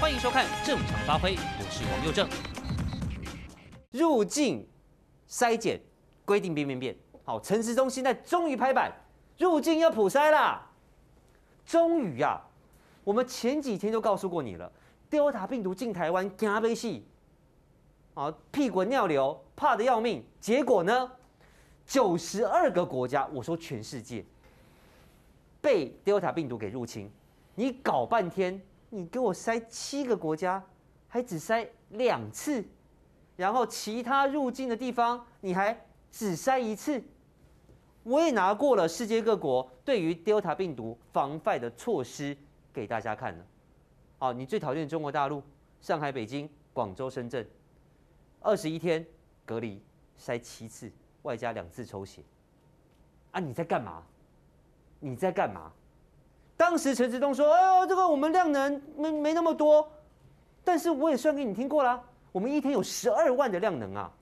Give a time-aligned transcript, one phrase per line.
[0.00, 2.26] 欢迎收看《正常发挥》，我是王佑正。
[3.90, 4.66] 入境
[5.28, 5.78] 筛检
[6.24, 8.90] 规定变变变，好，陈时中现在终于拍板，
[9.36, 10.66] 入境要普筛啦。
[11.66, 12.40] 终于呀、啊，
[13.04, 14.72] 我们前几天就告诉过你了
[15.10, 17.06] ，Delta 病毒进台湾，惊悲戏，
[18.14, 20.24] 啊，屁滚尿流，怕得要命。
[20.40, 21.12] 结果呢，
[21.84, 24.24] 九十二个国家，我说全世界
[25.60, 27.10] 被 Delta 病毒给入侵，
[27.54, 28.58] 你搞半天，
[28.90, 30.62] 你给我筛七个国家，
[31.08, 32.62] 还只筛两次，
[33.36, 37.02] 然后其他入境的地方你还只筛一次。
[38.02, 42.36] 我也拿过了世界各国对于 Delta 病毒防范的措施
[42.72, 43.46] 给大家看了。
[44.18, 45.42] 好，你最讨厌中国大陆，
[45.80, 47.46] 上海、北京、广州、深圳，
[48.40, 49.06] 二十一天
[49.44, 49.82] 隔离，
[50.18, 50.90] 筛七次，
[51.22, 52.22] 外加两次抽血。
[53.30, 54.02] 啊，你在干嘛？
[54.98, 55.72] 你在干嘛？
[56.60, 59.90] 当时陈时中说：“哎呦，这个我们量能没没那么多，
[60.62, 61.98] 但是我也算给你听过了，
[62.32, 64.12] 我们一天有十二万的量能啊。”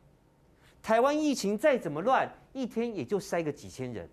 [0.81, 4.09] 台湾疫情再怎么乱，一天也就筛个几千人，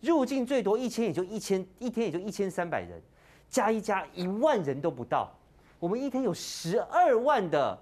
[0.00, 3.00] 入境最多一千也就一千，一天也就一千三百人，
[3.48, 5.30] 加一加一万人都不到。
[5.78, 7.78] 我们一天有十二万的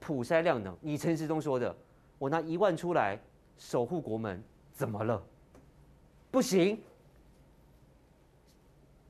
[0.00, 1.74] 普筛量能，你陈时中说的，
[2.18, 3.18] 我拿一万出来
[3.56, 5.22] 守护国门，怎么了？
[6.30, 6.78] 不行，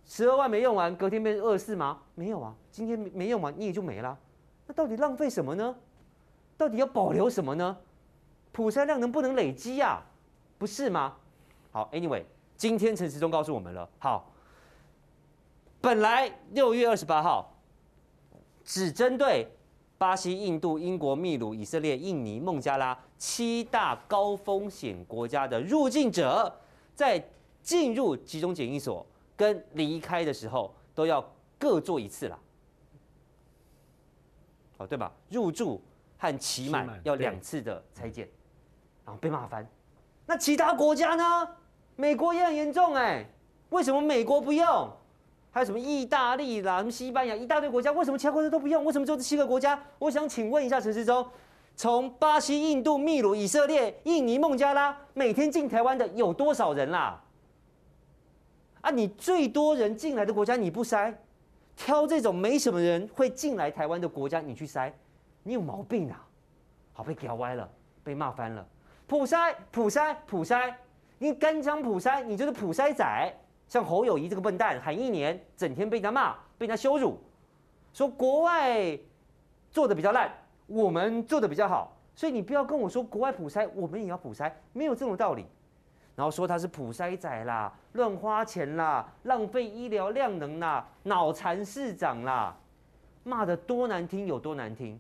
[0.07, 2.03] 十二万没用完，隔天变成二十四吗？
[2.15, 4.19] 没有啊，今天没用完，你也就没了。
[4.67, 5.75] 那到底浪费什么呢？
[6.57, 7.77] 到底要保留什么呢？
[8.53, 10.03] 普筛量能不能累积呀？
[10.59, 11.17] 不是吗？
[11.73, 12.23] 好，Anyway，
[12.57, 13.89] 今天陈时中告诉我们了。
[13.99, 14.31] 好，
[15.81, 17.53] 本来六月二十八号
[18.63, 19.49] 只针对
[19.99, 26.61] 巴西、印度、英国、秘鲁、以色列、印尼、孟加拉七大高风险国家的入境者，
[26.95, 27.23] 在
[27.63, 29.05] 进入集中检疫所
[29.37, 31.25] 跟离开的时候都要
[31.59, 32.39] 各做一次啦。
[34.79, 35.13] 哦，对吧？
[35.29, 35.81] 入住
[36.19, 38.29] 和期满要两次的拆检。
[39.05, 39.69] 然后被骂翻，
[40.25, 41.49] 那其他国家呢？
[41.95, 43.23] 美国也很严重哎，
[43.69, 44.91] 为什么美国不用？
[45.51, 48.83] 还有什么意大利啦、什么西班牙，一大堆国家，为什么其他国家都不用？
[48.85, 49.79] 为什么只有这七个国家？
[49.99, 51.25] 我想请问一下陈世忠，
[51.77, 56.99] 从巴西、印度、秘鲁、以色列、印尼、孟加拉，每天进台湾的有多少人啦？
[56.99, 57.25] 啊，
[58.85, 61.11] 啊你最多人进来的国家你不筛，
[61.75, 64.93] 挑这种没什么人会进来台湾的国家你去筛，
[65.43, 66.23] 你有毛病啊！
[66.93, 67.67] 好，被搞歪了，
[68.03, 68.67] 被骂翻了。
[69.07, 70.75] 普筛，普筛，普筛，
[71.17, 73.35] 你干将普筛，你就是普筛仔。
[73.67, 77.19] 像侯友宜这个笨蛋，喊一年，整天被人家骂，被人家羞辱，
[77.95, 78.99] 说国外
[79.71, 80.31] 做的比较烂，
[80.67, 85.47] 我们做的比较好，所以你不要跟我说国外普筛，我们也要普筛，没有这种道理。
[86.17, 92.57] 然后说他是普筛仔啦，乱花钱啦，浪费医疗量能啦，脑残市长啦，
[93.23, 94.99] 骂得多难听有多难听。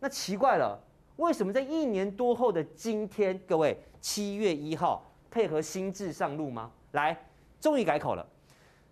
[0.00, 0.78] 那奇怪了。
[1.16, 6.70] 为什么在一年多后的今天，各位七月一号配合新制上路吗？
[6.92, 7.24] 来，
[7.60, 8.24] 终于改口了。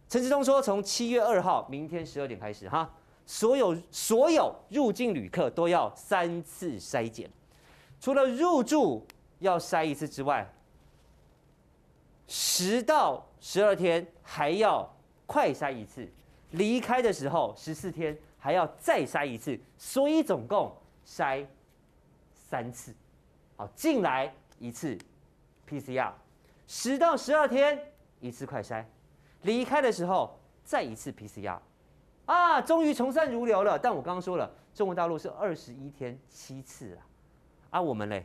[0.08, 2.92] 陈志忠说，从七月二号明天十二点开始，哈，
[3.24, 7.30] 所有所有入境旅客都要三次筛检，
[8.00, 9.06] 除了入住
[9.38, 10.44] 要筛一次之外，
[12.28, 14.88] 十到十二天还要
[15.26, 16.08] 快筛一次，
[16.52, 20.74] 离开的时候十四天还要再筛一次，所以总共
[21.06, 21.46] 筛。
[22.48, 22.94] 三次，
[23.56, 24.96] 好，进来一次
[25.68, 26.12] PCR，
[26.68, 28.84] 十到十二天一次快筛，
[29.42, 31.58] 离开的时候再一次 PCR，
[32.24, 33.76] 啊，终于从善如流了。
[33.76, 37.02] 但我刚刚说了，中国大陆是二十一天七次啊，
[37.70, 38.24] 啊，我们嘞，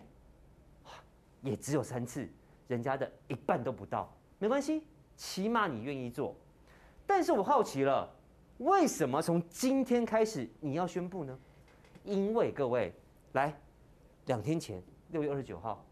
[1.41, 2.29] 也只有三次，
[2.67, 4.83] 人家的一半都不到，没关系，
[5.15, 6.35] 起码你愿意做。
[7.05, 8.09] 但是我好奇了，
[8.59, 11.37] 为什么从今天开始你要宣布呢？
[12.03, 12.93] 因为各位
[13.33, 13.53] 来。
[14.27, 15.83] 两天前，六月二十九号，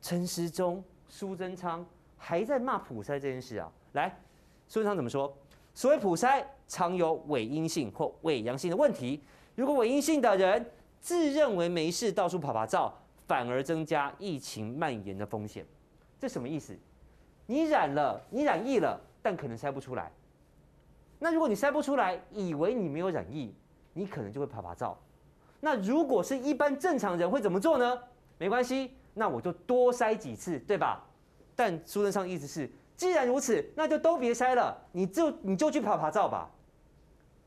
[0.00, 1.84] 陈时中、苏贞昌
[2.16, 3.70] 还在骂普筛这件事啊。
[3.92, 4.16] 来，
[4.68, 5.36] 苏贞昌怎么说？
[5.74, 9.20] 所谓普筛常有伪阴性或伪阳性的问题。
[9.56, 10.70] 如果伪阴性的人
[11.00, 12.94] 自认为没事，到处趴趴走，
[13.26, 15.66] 反而增加疫情蔓延的风险。
[16.18, 16.76] 这什么意思？
[17.46, 20.10] 你染了，你染疫了，但可能筛不出来。
[21.18, 23.54] 那如果你筛不出来，以为你没有染疫，
[23.92, 24.98] 你可能就会趴趴走。
[25.60, 27.98] 那如果是一般正常人会怎么做呢？
[28.36, 31.04] 没关系，那我就多筛几次，对吧？
[31.56, 36.48] 但苏贞昌意思是，既然如此，那就都别筛了，你就你就去趴趴走吧。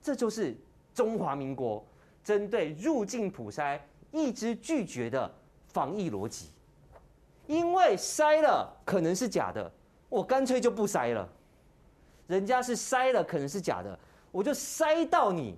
[0.01, 0.57] 这就是
[0.94, 1.85] 中华民国
[2.23, 3.79] 针对入境普筛
[4.12, 5.31] 一直拒绝的
[5.68, 6.50] 防疫逻辑。
[7.51, 9.69] 因为筛了可能是假的，
[10.07, 11.27] 我干脆就不筛了。
[12.27, 14.00] 人家是筛了可能是假的，
[14.31, 15.57] 我就筛到你。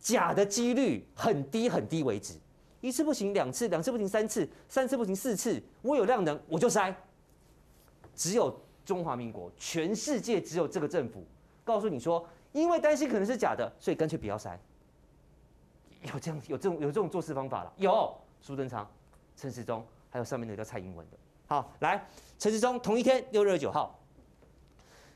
[0.00, 2.34] 假的几率很低很低为止。
[2.80, 6.92] 一次不行，两次，两次不行，三次，三次不行，四次，我有量能我就筛。
[8.12, 11.24] 只有中华民国，全世界只有这个政府
[11.62, 14.56] 告诉你说，因为担心可能是假的，所以干脆不要筛。
[16.12, 17.72] 有这样有这种有这种做事方法了？
[17.76, 18.90] 有苏贞昌、
[19.36, 21.16] 陈时中，还有上面那个叫蔡英文的。
[21.46, 22.06] 好，来
[22.38, 23.98] 陈时中同一天六月九号，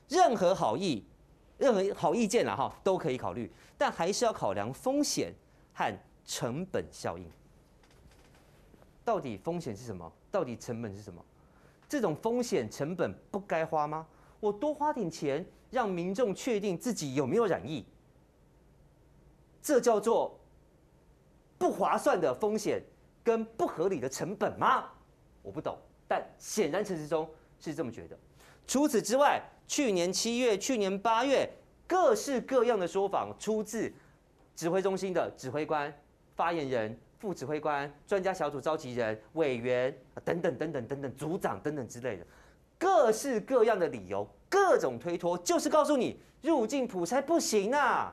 [0.09, 1.05] 任何好意、
[1.59, 5.33] 任何好意见了哈都可以考虑，但还是要考量风险
[5.73, 7.29] 和成本效应。
[9.05, 10.11] 到底风险是什么？
[10.31, 11.23] 到底成本是什么？
[11.89, 14.07] 这种风险成本不该花吗？
[14.41, 17.85] 我多花点钱，让民众确定自己有没有染疫，
[19.63, 20.39] 这叫做
[21.57, 22.83] 不划算的风险
[23.25, 24.85] 跟不合理的成本吗？
[25.43, 25.77] 我不懂，
[26.07, 27.29] 但显然陈时中
[27.59, 28.17] 是这么觉得。
[28.67, 31.51] 除此之外，去年七月、去年八月，
[31.89, 33.93] 各式各样的说法出自
[34.55, 35.93] 指挥中心的指挥官、
[36.37, 36.97] 发言人。
[37.17, 42.27] 副指挥官、专家小组召集人、委员等等等等等等，组长等等之类的，
[42.79, 48.13] 各式各样的理由，各种推脱，就是告诉你入境普筛不行啊！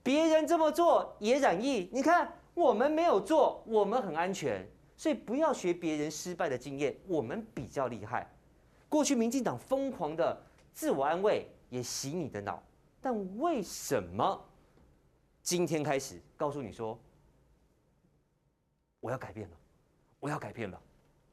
[0.00, 4.66] 别人这么做也染疫，你看我们没有做，我们很安全，
[4.96, 8.26] 所以不要学别人失败的经验，我们比较厉害。
[8.88, 10.42] 过去民进党疯狂的
[10.72, 12.62] 自我安慰，也洗你的脑，
[12.98, 14.42] 但为什么
[15.42, 16.98] 今天开始告诉你说？
[19.00, 19.56] 我要改变了，
[20.18, 20.80] 我要改变了。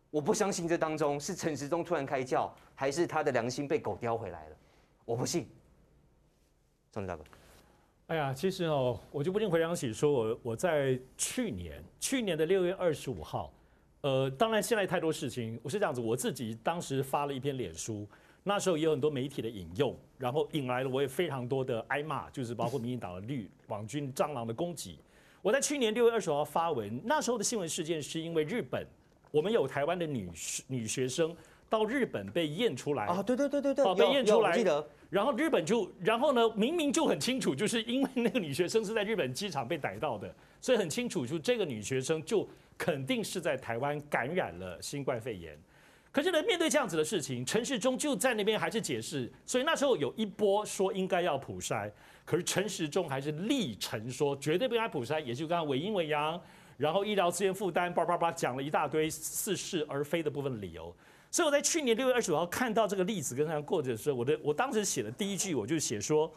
[0.10, 4.58] 我不相信这当中是陈时中突然开窍，还是他的良心被狗叼回来了。
[5.06, 5.48] 我不信。
[6.92, 7.24] 钟大哥，
[8.14, 13.52] 哎呀，其实哦，我就不禁回想起说，我我在去年去年的六月二十五号，
[14.02, 18.08] 呃，当然现在太多事情，我是这样子，我自己当时发了一篇脸书，
[18.44, 25.00] 那时候也有很多媒体的引用，然后引来了我也非常多的挨骂，就是包括民进党的绿网军蟑螂的攻击。
[25.42, 28.86] 我在去年六月二十五号发文，那时候的新闻事件是因为日本，
[29.32, 30.30] 我们有台湾的女
[30.68, 31.36] 女学生
[31.74, 34.88] 到日本被验出来啊，对对对对对，被验出来，记得。
[35.10, 40.32] 然后日本就，然后呢，明明就很清楚，就是因为那个女学生是在日本机场被逮到的，
[40.62, 42.48] 所以很清楚，就这个女学生就
[42.78, 45.58] 肯定是在台湾感染了新冠肺炎。
[46.12, 51.92] 可是呢，面对这样子的事情，陈时中就在那边还是解释，所以那时候有一波说应该要普筛。
[52.24, 56.40] 可是陈时中还是力陈说绝对不应该普筛，也就刚刚伪阴伪阳，
[56.78, 60.96] 然后医疗资源负担叭叭叭讲了一大堆似是而非的部分理由。
[61.34, 66.32] 所以我在去年六月二十五号看到这个例子跟他过着的时候，我的我当时写的第一句我就写说，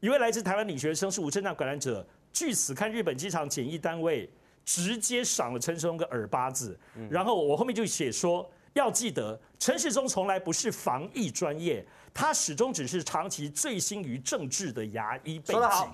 [0.00, 4.28] 一位来自台湾女学生是无症状感染者，据此看日本机场检疫单位
[4.64, 6.76] 直接赏了陈世忠个耳巴子。
[7.08, 11.86] 然后我后面就写说，要记得陈世忠从来不是防疫专业。
[12.12, 15.88] 他始终只是长期醉心于政治的牙医背景，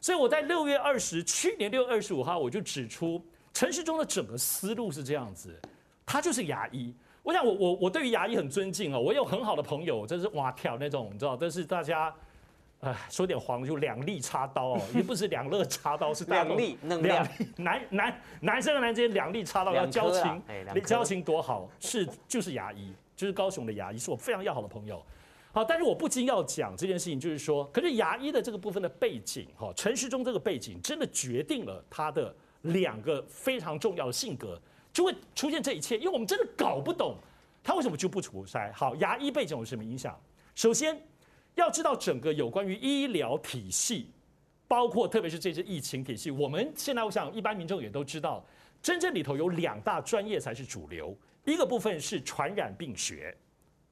[0.00, 5.54] 所以我在六月二十，去年六月二十五号，我就指出陈世忠的整个思路是这样子，
[6.06, 6.94] 他就是牙医。
[7.26, 12.14] 我想我我我对于牙医很尊敬哦，我有很好的朋友，真是哇跳那种，你知道，但是大家，
[12.78, 20.40] 哎，说点黄就两肋插刀哦，也不是两肋插刀，是两肋，两男男男生和男生两肋插刀要交情，
[20.84, 25.04] 交情多好，是就是牙医，就是高雄的牙医，是我非常要好的朋友。
[25.50, 34.60] 好，但是我不禁要讲这件事情，就是说，可是牙医的这个部分的背景，哈，陈世忠这个背景真的决定了他的两个非常重要的性格，
[34.96, 35.98] 就会出现这一切。
[35.98, 37.18] 因为我们真的搞不懂
[37.62, 38.72] 他为什么就不除筛。
[38.72, 40.18] 好，牙医背景有什么影响？
[40.54, 40.98] 首先
[41.54, 44.08] 要知道整个有关于医疗体系，
[44.66, 48.42] 包括特别是这次疫情体系，我们现在我想一般民众也都知道，
[48.80, 53.36] 真正里头有两大专业才是主流，一个部分是传染病学。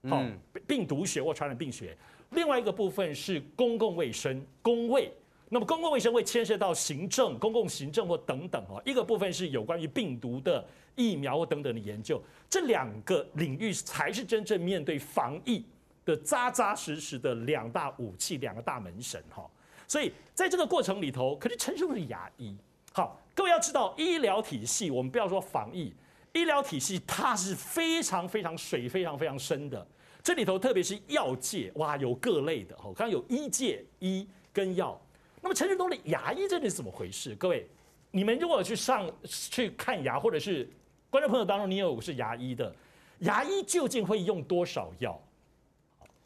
[0.09, 0.25] 好，
[0.67, 1.95] 病毒学或传染病学，
[2.31, 5.13] 另外一个部分是公共卫生公卫。
[5.51, 8.83] 那么公共卫生会牵涉到行政、公共行政或等等哦。
[8.85, 10.65] 一个部分是有关于病毒的
[10.97, 15.65] 疫苗或等等的研究，这两个领域才是真正面对防疫
[16.05, 19.49] 的扎扎实实的两大武器、两个大门神哈。
[19.87, 22.57] 所以在这个过程里头，可是陈时中是牙医。
[22.93, 25.93] 好，各位要知道医疗体系，我们不要说防疫，
[26.33, 29.87] 医疗体系它是非常非常水非常非常深的。
[30.23, 34.99] 这里头特别是药界，哇，有各类的，刚刚有医界医跟药。
[35.45, 37.35] 那么陈时中的牙医这里是怎么回事？
[37.35, 37.69] 各位，
[38.11, 40.67] 你们如果去上去看牙，或者是
[41.11, 42.75] 观众朋友当中你有是牙医的，
[43.19, 45.21] 牙医究竟会用多少药？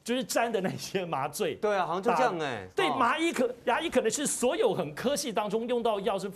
[0.04, 1.56] 就是沾的那些麻醉。
[1.56, 2.68] 对啊，好像就这样哎。
[2.76, 6.30] 对，麻医可牙医可能是所有很科系当中用到药是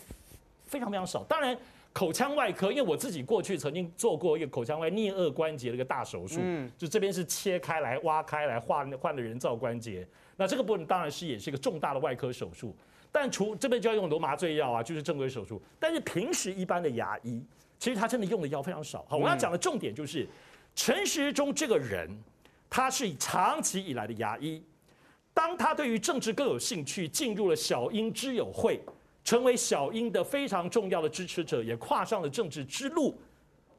[0.67, 1.23] 非常非常少。
[1.25, 1.57] 当然。
[1.95, 12.75] 口腔外科，因为我自己过去曾经做过一个口腔外颞颌关节的一个大手术，嗯，就这边是切开来、挖开来换换的人造关节，那这个部分当然是也是一个重大的外科手术，
[13.11, 15.61] 但除这边就要用很多麻醉药啊，就是正规手术。
[15.79, 17.45] 但是平时一般的牙医，
[17.79, 19.05] 其实他真的用的药非常少。
[19.09, 20.27] 好，我要讲的重点就是
[20.75, 22.09] 陈时中这个人，
[22.71, 24.62] 他是长期以来的牙医，
[25.35, 28.81] 当他对于政治更有兴趣，进入了小英知友会，
[29.23, 33.15] 成为小英的非常重要的支持者，也跨上了政治之路。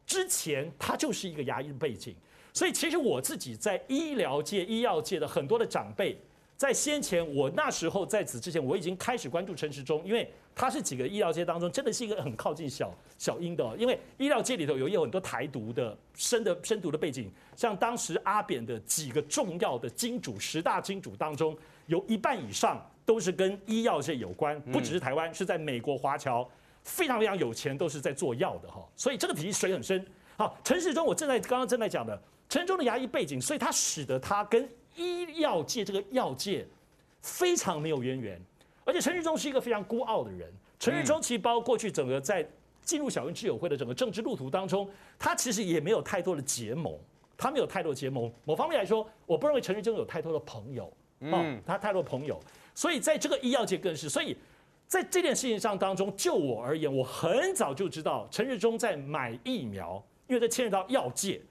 [0.05, 2.13] 之前他就是一个牙医的背景，
[2.53, 6.19] 所以其实我自己在医疗界、医药界的很多的长辈，
[6.63, 21.53] 在先前我那时候在此之前，我已经开始关注陈时中，因为他是几个医疗界当中真的是一个很靠近小小英的，因为医疗界里头有也有很多台独的深的深独的背景，像当时阿扁的几个重要的金主十大金主当中，
[21.87, 26.49] 有一半以上都是跟医药界有关，不只是台湾，是在美国华侨。
[26.85, 30.05] 非常非常有钱，都是在做药的哈，所以这个体系水很深。
[30.35, 36.65] 好，陈时中，我正在刚刚正在讲的，陈时中的牙医背景，所以他使得他跟医药界这个药界
[37.21, 38.41] 非常没有渊源，
[38.83, 40.51] 而且陈时中是一个非常孤傲的人。
[40.79, 42.47] 陈时中其实包括过去整个在
[42.83, 46.97] 进入小英智友会的整个政治路途当中，他其实也没有太多的结盟，
[47.37, 48.31] 他没有太多的结盟。
[48.45, 52.39] 某方面来说，我不认为陈时中有太多的朋友，嗯，他太多朋友，
[52.75, 54.35] 所以在这个医药界更是，所以。
[54.85, 61.41] 在这件事情上当中，就我而言，我很早就知道陈时中在买疫苗，因为这牵扯到药界，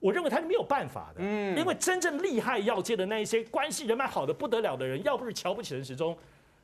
[0.00, 1.16] 我认为他是没有办法的。
[1.18, 6.16] 嗯，因为真正厉害药界的那一些关系人脉好的不得了的人，要不是瞧不起陈时中，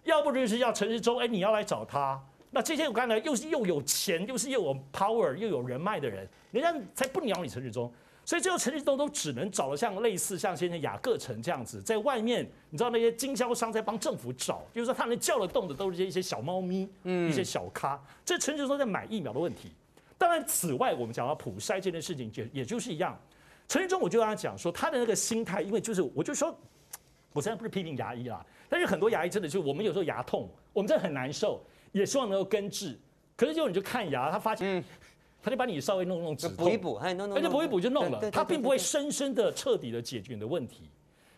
[0.05, 2.21] 要不就是要陈时中，哎，你要来找他。
[2.51, 7.93] 那这些我刚才又是又有钱，又是又有 power，又有人脉的人，人家才不鸟你陈时中。
[8.25, 18.01] 所以最后陈时中都只能找了像类似像现在雅各城这样子，在外面你知道那些经销商在帮政府找，就是说他能叫得动的都是这一些小猫咪，嗯，一些小咖。
[18.25, 19.73] 这陈时中在买疫苗的问题。
[20.17, 23.19] 当然，此外我们讲到普筛这件事情，也也就是一样。
[23.69, 26.57] 陈时中我就跟他讲说，他的那个心态，因为就是我就说，
[27.33, 32.99] 我现在不是批评牙医啦，但是很多牙医真的就是我们有时候牙痛，我们真的很难受，也希望能够根治。
[33.37, 34.79] 可是结果你就看牙，他发现。
[34.79, 34.85] 嗯
[35.45, 40.89] 他就把你稍微弄弄止痛，补一补，而且补一补就弄了，他并不会深深的、彻底的解决你的问题。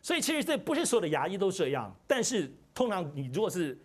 [0.00, 3.76] 所以其实这不是所有的牙医都这样，但是通常你如果是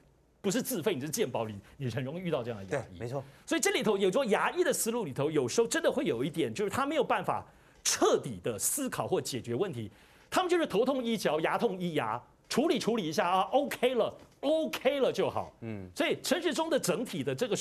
[0.41, 2.99] 不是自费，你是健保，你你很容易遇到这样的牙医。
[2.99, 3.23] 没错。
[3.45, 7.45] 所以这里头有说牙医的思路里头，有时候真的会有一点，就是他没有办法
[7.83, 9.89] 彻底的思考或解决问题。
[10.29, 15.53] 他们就是头痛医脚，牙痛医牙，处理处理一下啊，OK 了，OK 了就好。
[15.61, 15.89] 嗯。
[15.95, 17.55] 所以陈时中的整体的这个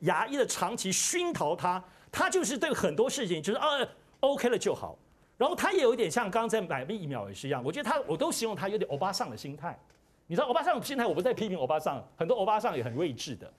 [0.00, 1.82] 牙医的长期熏陶他。
[2.12, 3.66] 他就是对很多事情就是啊
[4.20, 4.96] ，OK 了就好，
[5.36, 9.78] 然后他也有一点像刚刚在买疫苗也是一样，我觉得他我都希望他有点欧巴桑的心态，
[10.26, 13.52] 你知道欧巴桑的心态，我不是在批评欧巴桑，很多欧巴桑也很睿智的，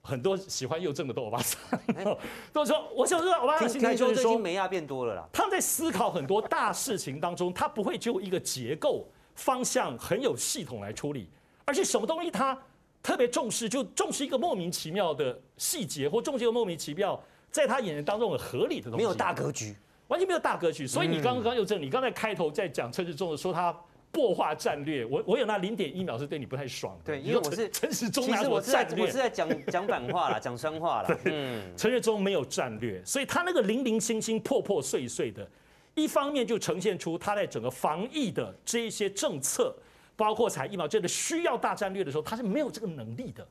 [0.00, 1.60] 很多喜欢右政的都欧巴桑，
[2.52, 11.28] 都说我想说欧巴桑的心态就是说没压变多了啦，他们在思考很多大事情当中，他不会就一个结构方向很有系统来处理，
[11.64, 12.56] 而且什么东西他
[13.02, 17.20] 特别重视，就重视一个莫名其妙的细节或重视一个莫名其妙。
[17.50, 19.74] 在他眼睛当中很合理的东西，没有大格局，
[20.08, 20.86] 完全没有大格局。
[20.86, 23.74] 所以你刚刚又正，你刚才开头在讲陈志忠的说他
[24.10, 27.12] 破化战略，我我有那零点一秒是对你不太爽的。
[27.12, 31.18] 对，因为我是陈时中，其实我是在我是在讲讲反话啦， 讲酸话啦。
[31.24, 35.48] 嗯，陈时中没有战略，所以他那个零零星星、破破碎碎的，
[35.94, 39.74] 一方面就呈现出他在整个防疫的这一些政策，
[40.16, 43.46] 包括采疫苗这个需要大战略的时候，他是没有这个能力的，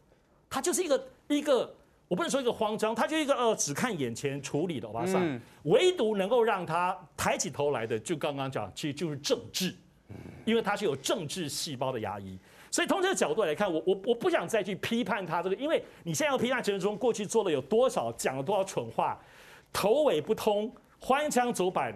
[0.49, 1.73] 他就是一个一个。
[2.09, 9.75] 我不能说一个慌张，他就一个呃只看眼前处理的欧巴桑，嗯、唯独能够让他抬起头来的，就刚刚讲，其实就是政治，
[10.45, 12.37] 因为他是有政治细胞的牙医，
[12.71, 19.19] 所以从这个角度来看，我我我不想再去批判他这个，因为你现在要批判陈时中过去做了有多少，讲了多少蠢话，
[19.73, 21.93] 头尾不通，荒腔走板，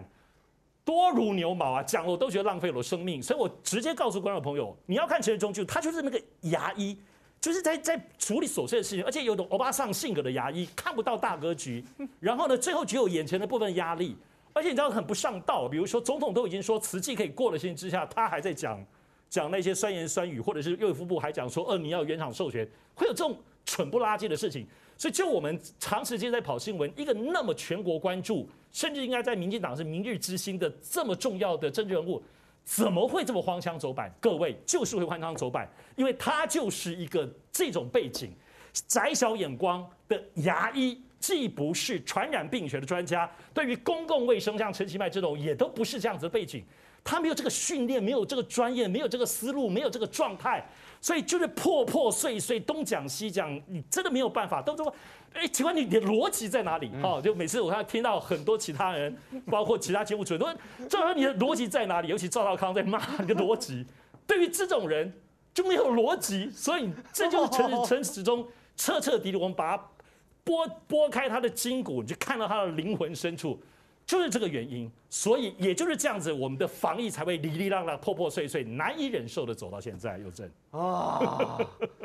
[0.84, 6.98] 多如牛毛啊，讲了我都觉得浪费了我生命，所以我直接告诉观众朋友，你要看陈时中，就他就是那个牙医。
[7.40, 11.84] 就是在在处理琐碎的事情，而且有种欧巴桑性格的牙医看不到大格局，
[12.20, 14.16] 然后呢，最后只有眼前的部分压力，
[14.54, 15.68] 而且你知道很不上道。
[15.68, 18.84] 比如说总统都已经说慈济可以过了情况之下，他还在讲
[19.30, 24.68] 讲那些酸言酸语，或者是卫福部还讲说，呃，你要原厂授权，会有这种蠢不拉几的事情。
[24.98, 32.22] 所以就我们长时间在跑新闻，一个那么全国关注，甚至应该在民进党是明日之星的这么重要的政治人物。
[32.64, 34.14] 怎么会这么荒腔走板？
[34.22, 38.32] 各位就是会荒腔走板，因为他就是一个这种背景，
[38.88, 46.66] 窄小眼光的牙医，既不是传染病学的专家，对于公共卫生像陈其迈这种也都不是这样子的背景，
[47.04, 50.68] 他没有这个训练，没有这个专业，没有这个思路，没有这个状态。
[51.00, 54.62] 所以就是破破碎碎，东讲西讲，你真的没有办法。
[54.62, 54.94] 都说，
[55.34, 56.92] 哎，请问你你的逻辑在哪里？
[57.02, 59.16] 哦，就每次我看听到很多其他人，
[59.48, 62.08] 包括其他节目主持人都说，你的逻辑在哪里？
[62.08, 63.86] 尤其赵少康在骂你的逻辑，
[64.28, 65.12] 对于这种人
[65.56, 68.48] 就没有逻辑，所以这就是陈 陈时中
[68.78, 69.84] 彻彻底底，我们把他
[70.44, 73.60] 拨拨开他的筋骨，你就看到他的灵魂深处，
[74.06, 74.92] 就是这个原因。
[75.10, 80.18] 所以也就是这样子，我们的防疫才会哩哩啦啦、破破碎碎、难以忍受的走到现在。
[80.18, 81.60] 又正啊，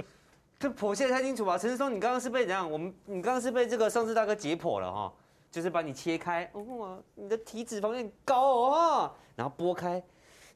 [0.58, 1.56] 这剖析太清楚吧？
[1.56, 2.70] 陈时中，你刚刚是被怎样？
[2.70, 5.12] 我们你刚刚是被这个上次大哥解剖了哈，
[5.50, 10.02] 就是把你切开，哦，你的体脂肪有点高哦，然后拨开，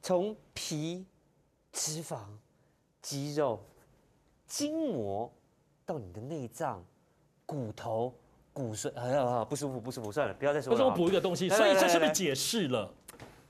[0.03, 1.05] 从皮、
[1.73, 2.19] 脂肪、
[3.01, 3.63] 肌肉、
[4.47, 5.31] 筋膜
[5.87, 6.85] 到你的内脏、
[7.50, 8.14] 骨头。
[8.52, 10.76] 骨髓，哎呀，不舒服，不舒服，算了，不要再说了。
[10.76, 12.92] 不是我补一个东西，所以这是不是解释了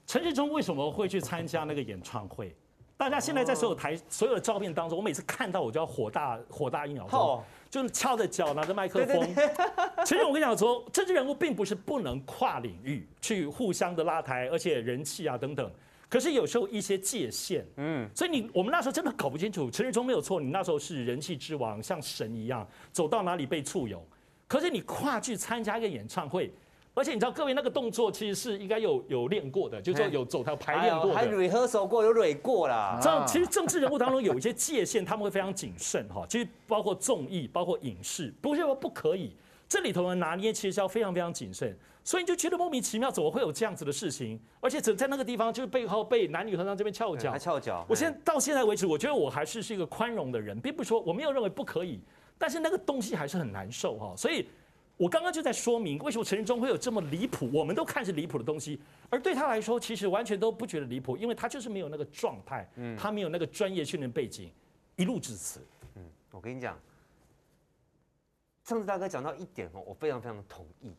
[0.06, 2.54] 陈世忠为什么会去参加那个演唱会？
[2.98, 9.26] 大家现在在所有台、所有的照片当中，我每次看到我就要火大火大一秒钟，就是翘着脚拿着麦克风。
[10.04, 15.70] 其实我跟你讲说，政治人物并不是不能跨领域去互相的拉抬，而且人气啊等等。
[16.10, 19.70] 可是有时候一些界限，嗯，所以你我们那时候真的搞不清楚。
[19.70, 24.04] 陈时中没有错，你那时候是人气之王，像神一样，走到哪里被簇拥。
[24.48, 26.52] 可是你跨去参加一个演唱会，
[26.94, 32.98] 而且你知道各位那个动作其实是应该有有练过的，就是说有走台排练过的，还 rehearsal 过，有蕊过啦。
[33.00, 36.26] 这样其实政治人物当中有一些界限，他们会非常谨慎哈。
[36.28, 39.32] 其实包括综艺，包括影视，不是说不可以，
[39.70, 41.74] 这里头的拿捏其实是要非常非常谨慎。
[42.02, 44.40] 所以你就觉得莫名其妙，怎么会有这样子的事情？
[44.58, 47.86] 而且只在那个地方，就是背后被男女合唱这边翘脚，还翘脚。
[47.88, 52.00] 我现在到现在为止，我觉得我还是是一个宽容的人，并不是说我没有认为不可以。
[52.36, 54.48] 但是那个东西还是很难受哈，所以
[54.96, 64.50] 我刚刚就在说明为什么陈时中会有这么离谱，我们都看是离谱的东西，而对他来说其实完全都不觉得离谱，因为他就是没有那个状态，嗯，他没有那个专业训练背景，
[64.96, 65.60] 一路至此。
[65.96, 66.80] 嗯，我跟你讲，
[68.70, 70.94] 上次大哥讲到一点哦，我非常非常同意，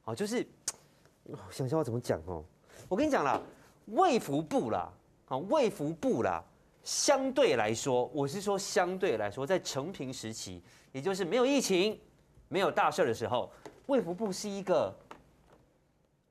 [0.00, 0.46] 好，就是
[1.50, 2.44] 想想我怎么讲哦，
[2.88, 3.42] 我跟你讲啦，
[3.86, 4.92] 卫福部啦，
[5.26, 6.40] 啊，卫福部啦，
[6.84, 10.62] 相对来说，我是说相对来说，在承平时期。
[10.92, 12.00] 也就是没有疫情、
[12.46, 13.50] 没有大事的时候，
[13.86, 14.96] 卫福部是一个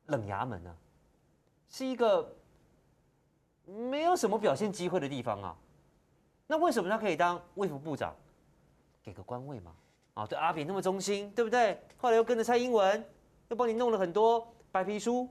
[0.05, 0.73] 冷衙门啊，
[1.67, 2.33] 是一个
[3.65, 5.53] 没有什么表现机会的地方啊。
[6.47, 8.15] 那为什么他可以当卫福部长？
[9.03, 9.75] 给个官位吗。
[10.15, 11.77] 啊，对阿扁那么忠心，对不对？
[11.97, 13.05] 后来又跟着蔡英文，
[13.49, 15.29] 又帮你弄了很多白皮书、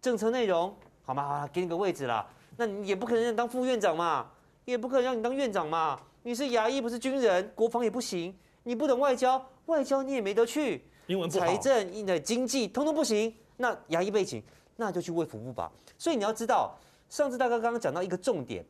[0.00, 0.74] 政策内容，
[1.04, 1.40] 好吗？
[1.40, 2.26] 好，给你个位置啦。
[2.56, 4.30] 那你也不可能让你当副院长嘛，
[4.64, 6.00] 也不可能让你当院长嘛。
[6.22, 8.34] 你是牙医，不是军人，国防也不行。
[8.62, 10.82] 你不懂外交，外交你也没得去。
[11.08, 11.46] 英文不好。
[11.46, 13.32] 财政、你的经济通通不行。
[13.58, 14.42] 那牙医背景，
[14.76, 15.70] 那就去卫福部吧。
[15.98, 16.74] 所以你要知道，
[17.10, 18.64] 上次大哥刚刚讲到一个重点，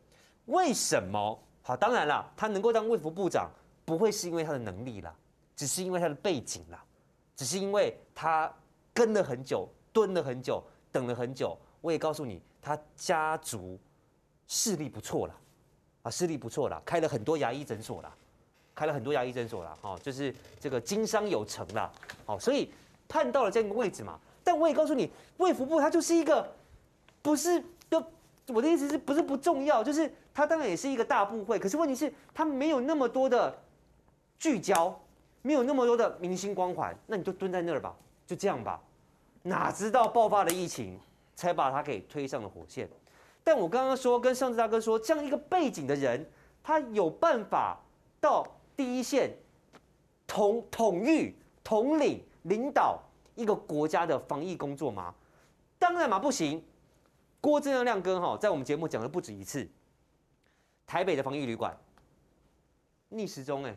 [0.47, 1.39] 为什么？
[1.63, 3.49] 好，当然了，他能够当卫福部长，
[3.85, 5.15] 不会是因为他的能力啦，
[5.57, 6.85] 只是因为他的背景啦，
[7.35, 8.53] 只是因为他
[8.95, 11.59] 跟了很久，蹲了很久，等了很久。
[11.81, 13.79] 我也告诉你，他家族
[14.47, 15.35] 势力不错啦，
[16.03, 18.15] 啊，势力不错啦，开了很多牙医诊所啦。
[18.75, 21.91] 开了很多牙医诊所啦，哈，就是这个经商有成了，
[22.27, 22.71] 好，所以
[23.09, 24.21] 判到了这样一个位置嘛。
[24.45, 26.47] 但我也告诉你，卫福部它就是一个，
[27.23, 27.59] 不是，
[27.91, 28.05] 就
[28.49, 33.59] 我的意思是不是不重要，就是它当然也是一个大部会，可是问题是它没有那么多的
[34.39, 35.01] 聚焦，
[35.47, 37.95] 没有那么多的明星光环，那你就蹲在那儿吧，
[38.27, 38.83] 就这样吧。
[39.43, 40.99] 哪知道爆发了疫情，
[41.37, 42.89] 才把他给推上了火线。
[43.45, 46.29] 但我刚刚说跟上次大哥说，这样一个背景的人，
[46.63, 47.79] 他有办法
[48.21, 48.45] 到。
[48.77, 49.35] 第一线
[50.27, 53.01] 统统御、统领、领导
[53.35, 55.15] 一个国家的防疫工作吗？
[55.79, 56.63] 当然嘛，不行。
[57.41, 59.67] 郭正亮亮哥哈，在我们节目讲了不止一次，
[60.87, 61.75] 台北的防疫旅馆
[63.09, 63.75] 逆时钟哎，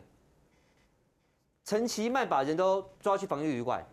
[1.70, 3.86] 陈其迈把人都抓去防疫旅馆，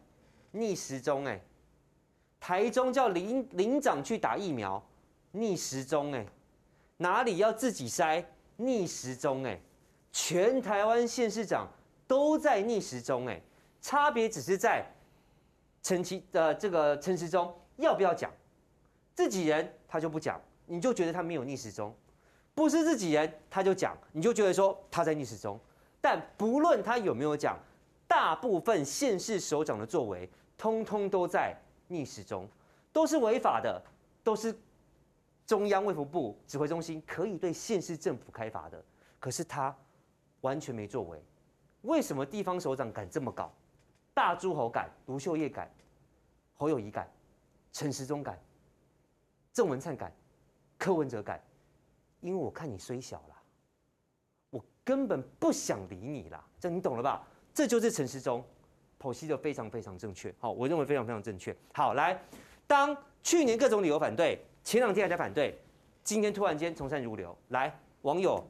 [0.50, 1.40] 逆时钟哎，
[2.40, 4.84] 台中叫林林长去打疫苗，
[5.30, 6.26] 逆时钟哎，
[6.98, 9.62] 哪里要自己筛，逆时钟哎。
[10.12, 11.68] 全台湾县市长
[12.08, 13.40] 都在逆时钟，哎，
[13.80, 14.84] 差别只是在
[15.84, 18.32] 陈其的这个陈时中要不要讲，
[19.14, 21.92] 自己人他就不讲，你就觉得他没有逆时钟；
[22.56, 25.60] 不是自己人他就讲，你就觉得说他在逆时钟。
[26.02, 27.56] 但不论他有没有讲，
[28.08, 31.56] 大部分县市首长的作为，通通都在
[31.88, 32.48] 逆时钟，
[32.92, 33.82] 都是违法的，
[34.24, 34.56] 都是
[35.46, 38.84] 中央卫福部指挥中心可以对县市政府开罚的。
[39.20, 39.76] 可是他。
[40.42, 41.20] 完全没作为，
[41.82, 43.52] 为什么地方首长敢这么搞？
[44.14, 45.70] 大诸侯敢，卢秀燕敢，
[46.54, 47.12] 侯友宜敢，
[47.74, 48.40] 陈时中敢，
[49.52, 50.14] 郑文灿敢，
[50.78, 51.42] 柯文哲敢，
[52.22, 53.36] 因为我看你虽小了，
[54.52, 57.28] 我根本不想理你啦，这你懂了吧？
[57.58, 58.46] 这就是陈时中
[59.02, 61.56] 剖析的非常非常正确，好，我认为非常非常正确。
[61.74, 62.16] 好，来，
[62.68, 65.60] 当去年各种理由反对，前两天还在反对，
[66.04, 67.76] 今天突然间从善如流，来。
[68.04, 68.48] 网友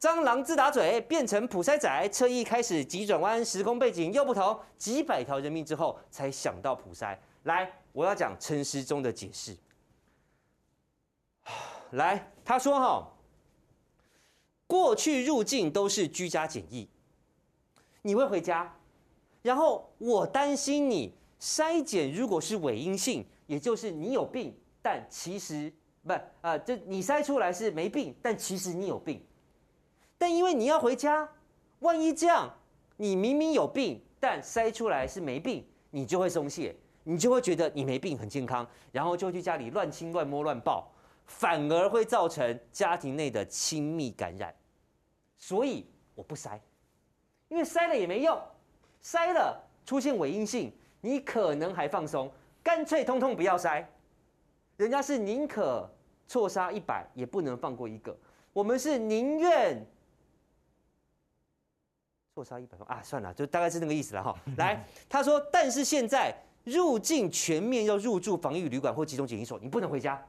[0.00, 7.14] 蟑螂自打嘴变成普筛仔，侧翼开始急转弯，时空背景又不同，几百条人命之后才想到普筛。
[7.42, 9.54] 来，我要讲陈时中的解释。
[11.92, 13.12] 来，他说哈，
[14.66, 16.88] 过去入境都是居家检疫，
[18.02, 18.76] 你会回家，
[19.42, 24.54] 然后我担心你筛检如果是伪阴性，也就是你有病。
[24.84, 29.24] 但其实不，啊，就你筛出来是没病，但其实你有病。
[30.18, 31.28] 但因为你要回家，
[31.78, 32.52] 万一这样，
[32.96, 40.92] 你明明有病，但筛出来是没病，你就会松懈，你就会觉得你没病很健康，然后就去家里乱亲乱摸乱抱，
[41.26, 44.52] 反而会造成家庭内的亲密感染。
[45.38, 45.86] 所以
[46.16, 46.58] 我不筛，
[47.52, 48.40] 因为筛了也没用，
[49.04, 53.84] 筛了出现伪阴性，你可能还放松，干脆通通不要筛。
[54.78, 55.86] 人家是宁可
[56.26, 58.16] 错杀一百，也不能放过一个。
[58.54, 59.86] 我们是宁愿
[62.34, 64.34] 错杀一百啊，算了，就大概是那个意思了哈。
[64.56, 66.34] 来， 他说，但是现在
[66.64, 70.26] 入境全面要入住防疫旅馆或集中检疫所，你不能回家，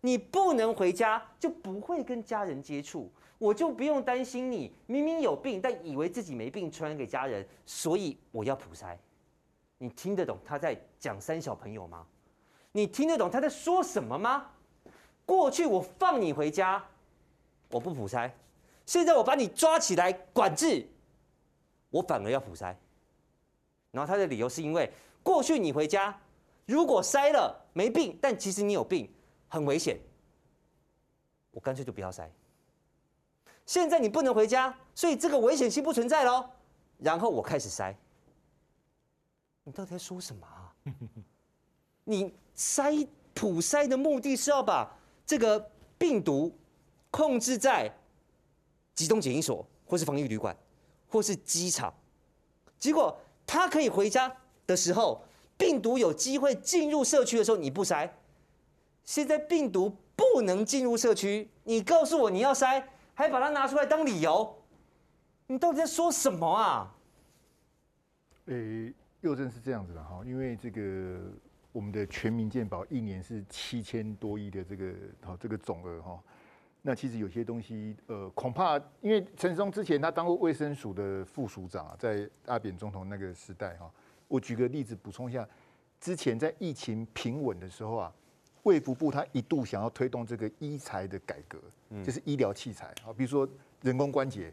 [0.00, 8.96] 你不能回家就不会跟家人接触，我就不用担心你明明有病，但以为自己没病传染给家人，所以我要普筛。
[9.78, 12.06] 你听得懂他在讲三小朋友吗？
[12.72, 14.50] 你听得懂他在说什么吗？
[15.26, 16.82] 过去我放你回家，
[17.70, 18.30] 我不普筛；
[18.86, 20.86] 现在我把你抓起来管制，
[21.90, 22.74] 我反而要普筛。
[23.90, 24.90] 然后他的理由是因为
[25.22, 26.18] 过去你回家，
[26.64, 29.10] 如果筛了没病，但其实你有病，
[29.48, 29.98] 很危险，
[31.50, 32.28] 我干脆就不要筛。
[33.66, 36.48] 现在你不能回家，所以这个危险性不存在喽。
[36.98, 37.94] 然后我开始筛，
[39.64, 40.72] 你到底在说什么啊？
[42.04, 42.34] 你？
[42.56, 44.90] 筛普筛的目的是要把
[45.26, 46.50] 这个病毒
[47.10, 47.94] 控制在
[48.94, 50.56] 集中检疫所，或是防疫旅馆，
[51.06, 51.92] 或是机场。
[52.78, 53.14] 结果
[53.46, 54.34] 他可以回家
[54.66, 55.22] 的时候，
[55.58, 58.10] 病毒有机会进入社区的时候，你不筛。
[59.04, 62.82] 现在病毒不能进入社区，你告诉我你要筛，
[63.16, 64.56] 还把它拿出来当理由，
[65.48, 66.94] 你到底在说什么啊？
[68.44, 71.20] 诶、又正是这样子的哈，因为这个。
[71.72, 76.18] 我们的全民健保一年是七千多亿的这个好这个总额哈，
[76.80, 83.92] 那其实有些东西呃恐怕因为陈松之前他当过卫生署的副署长啊，在阿扁总统那个时代哈，
[84.26, 85.46] 我举个例子补充一下，
[86.00, 88.10] 之前在疫情平稳的时候啊，
[88.66, 91.56] 卫福部他一度想要推动这个医材的改革，
[92.04, 93.48] 就是医疗器材啊，比如说
[93.80, 94.52] 人工关节，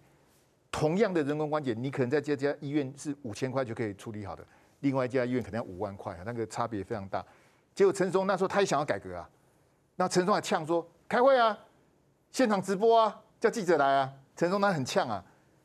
[0.72, 4.46] 同样的人工关节，你可能在这家医院是五千块就可以处理好的。
[4.82, 7.26] 另外一家医院可能要五万块啊，那个差别非常大。
[7.74, 9.28] 结果陈松那时候他也想要改革啊，
[9.96, 11.58] 那陈时中还呛说开会啊，
[12.30, 14.14] 现场直播啊，叫记者来啊。
[14.36, 15.24] 陈松他很呛啊，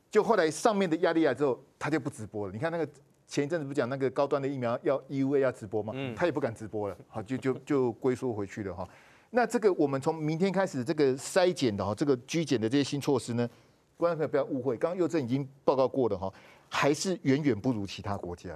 [0.09, 2.53] 就后来上面的压力来之后，他就不直播了。
[2.53, 2.89] 你看那个
[3.29, 5.93] 前一阵子不讲那个高端的疫苗要 EUA 要直播嘛？
[6.15, 8.89] 他也不敢直播了， 好就就就龟缩回去了哈。
[9.29, 13.47] 那这个我们从明天开始这个筛检的哈，这个居检的这些新措施呢，
[13.95, 16.33] 观众朋友不要误会，刚刚佑正已经报告过了哈，
[16.67, 18.49] 还是远远不如其他国家。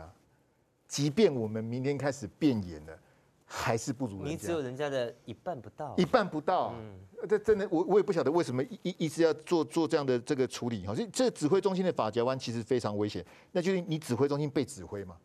[0.87, 2.99] 即便我们明天开始变严了，
[3.55, 4.31] 还是不如人家。
[4.31, 6.73] 你只有人家的一半不到，一半不到。
[6.75, 10.87] 嗯，这真的，我我也不晓得为什么一一一直要做做这样的这个处理。
[10.87, 13.23] 好，所以这指挥中心的法夹湾其实非常危险。
[13.51, 15.15] 那就是你指挥中心被指挥嘛，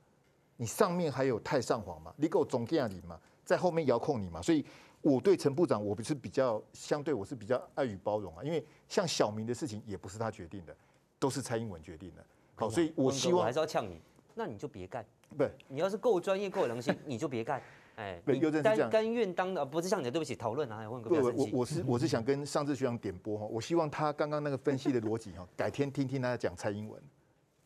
[0.59, 4.43] 你上面还有太上皇嘛，你给我总经理嘛，在后面遥控你嘛。
[4.43, 4.63] 所以
[5.01, 8.45] 我对陈部长，我不是比较相对，我是比较爱与包容啊。
[8.45, 10.77] 因为像小明的事情也不是他决定的，
[11.19, 12.23] 都是蔡英文决定的。
[12.57, 14.03] 好，所以我希望我还是要呛你，
[14.35, 15.03] 那你就别干。
[15.37, 17.63] 不，你要是够专业、够良心，你就别干。
[17.99, 18.89] 哎，对，又是这样。
[18.89, 21.11] 甘甘愿当的，不是像你的，对不起，讨论啊，问个。
[21.11, 27.03] 不，我我是我是想跟上次学长点播哈，我希望他刚刚那个分析的逻辑哈， 改天听听他讲蔡英文。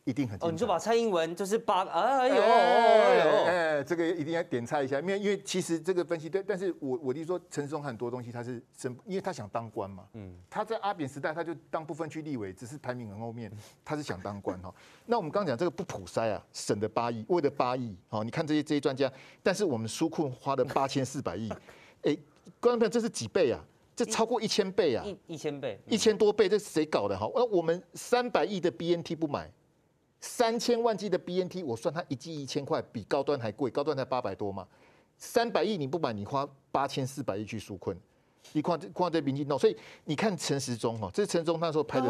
[0.05, 13.49] 一定很哦，你就把蔡英文就是八哎呦哎呦哎，这个一定要点菜一下，因为因为其实这个分析对，但是我我弟说陈时中很多东西他是生，因为他想当官嘛，嗯，他在阿扁时代他就当不分区立委，只是排名很后面，
[13.85, 14.73] 他是想当官哈。
[15.05, 19.09] 那我们刚刚讲这个不普筛啊，省的八亿，为了八亿，好，你看这些这些专家，
[19.41, 21.49] 但是我们纾困花了八千四百亿，
[22.03, 22.13] 哎，
[22.59, 23.63] 观众朋友这是几倍啊？
[23.95, 27.17] 这超过一千倍啊，一一千倍，一千多倍，这是谁搞的？
[27.17, 29.49] 哈，那我们三百亿的 BNT 不买。
[30.23, 34.65] 三千万剂的 BNT，我算它一剂一千块，比高端还贵，高端才八百多嘛。
[35.17, 37.95] 三百亿你不买，你花八千四百亿去纾困，
[38.53, 42.09] 你看这看这民进党，所以你看陈时中哈，这是陈时中那时候拍的，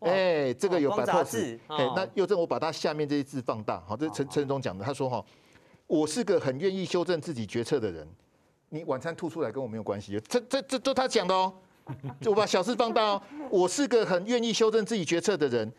[0.00, 5.22] 哎、欸，这个有摆 pose，哎，那又正我把它下面这些字放大，好，这是陈陈时中讲的，他说哈，
[5.86, 8.08] 我是个很愿意修正自己决策的人，
[8.70, 11.52] 你晚餐吐出来跟我没有关系，这这这都他讲的哦，
[12.24, 13.22] 我把小事放大哦。
[13.50, 15.70] 我是个很愿意修正自己决策的人，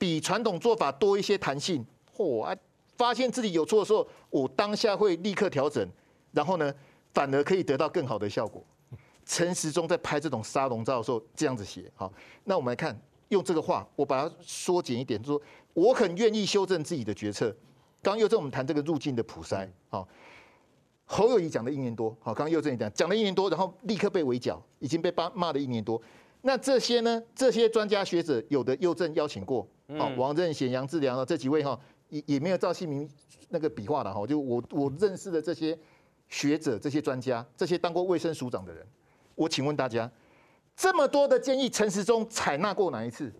[0.00, 1.84] 比传统做法多一些弹性。
[2.16, 2.56] 嚯啊！
[2.96, 5.86] 发现自己有错的时候，我当下会立刻调整，
[6.32, 6.74] 然后呢，
[7.12, 8.64] 反而可以得到更好的效果。
[9.24, 11.90] 陈时中在拍这种沙龙照的时候这样子写。
[11.94, 12.12] 好，
[12.44, 15.40] 那我们来看，用这个话，我把它缩减一点，说
[15.74, 17.54] 我很愿意修正自己的决策。
[18.02, 20.08] 刚刚又在我们谈这个入境的普筛，好。
[21.12, 26.00] 侯友宜讲了一年多，好，刚刚又这样讲，讲了一年多，然后立刻被围剿，已经被骂骂了一年多。
[26.42, 27.20] 那这些呢？
[27.34, 29.66] 这些专家学者有的又正邀请过，
[29.98, 33.08] 好，王任贤、杨志良啊，这几位哈，也也没有赵信明
[33.48, 34.26] 那个笔画了哈。
[34.26, 35.78] 就我我认识的这些
[36.28, 38.86] 学者、这些专家、这些当过卫生署长的人，
[39.34, 40.10] 我请问大家，
[40.76, 43.32] 这么多的建议，陈时中采纳过哪一次？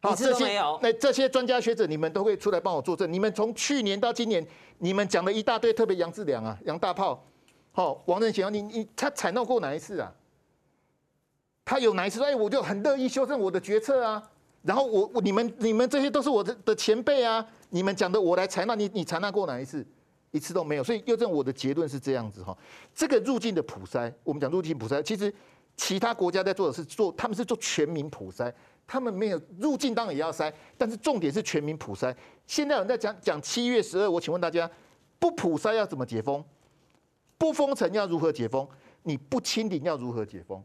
[0.00, 3.12] 好，这些那这些专家学者，你们都会出来帮我作证。
[3.12, 4.44] 你们从去年到今年，
[4.78, 7.24] 你们讲了一大堆，特别杨志良啊，杨大炮，
[7.70, 10.12] 好，王任贤，你你他采纳过哪一次啊？
[11.64, 14.30] 他有哪一次说，哎，我就很乐意修正我的决策啊。
[14.62, 19.84] 然后我我你们你们这些都是我的的前辈啊，你们讲的我来采纳，你你采纳过哪一次？
[20.30, 20.84] 一次都没有。
[20.84, 22.56] 所以又证我的结论是这样子哈。
[22.94, 25.32] 这个入境的普筛，我们讲入境普筛，其实
[25.76, 28.52] 其他国家在做的是做，他们是做全民普筛。
[28.86, 32.14] 他们没有入境，当然也要筛，但是重点是全民普筛。
[32.46, 34.70] 现在有人在讲讲七月十二，我请问大家，
[35.18, 36.44] 不普筛要怎么解封？
[37.38, 38.66] 不封城要如何解封？
[39.02, 40.62] 你不清零要如何解封？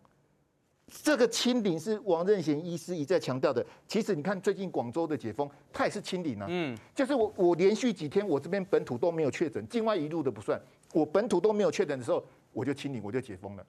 [0.88, 3.66] 这个清零是王任贤医师一再强调的。
[3.88, 6.46] 其实你看最近广州的解封，它也是清零啊。
[6.50, 10.62] 嗯，就是我我连续几天我这边本土都没有确诊，境外一路的不算，
[10.94, 12.24] 我本土都没有确诊的时候，
[12.54, 13.66] 我就清零，我就解封了。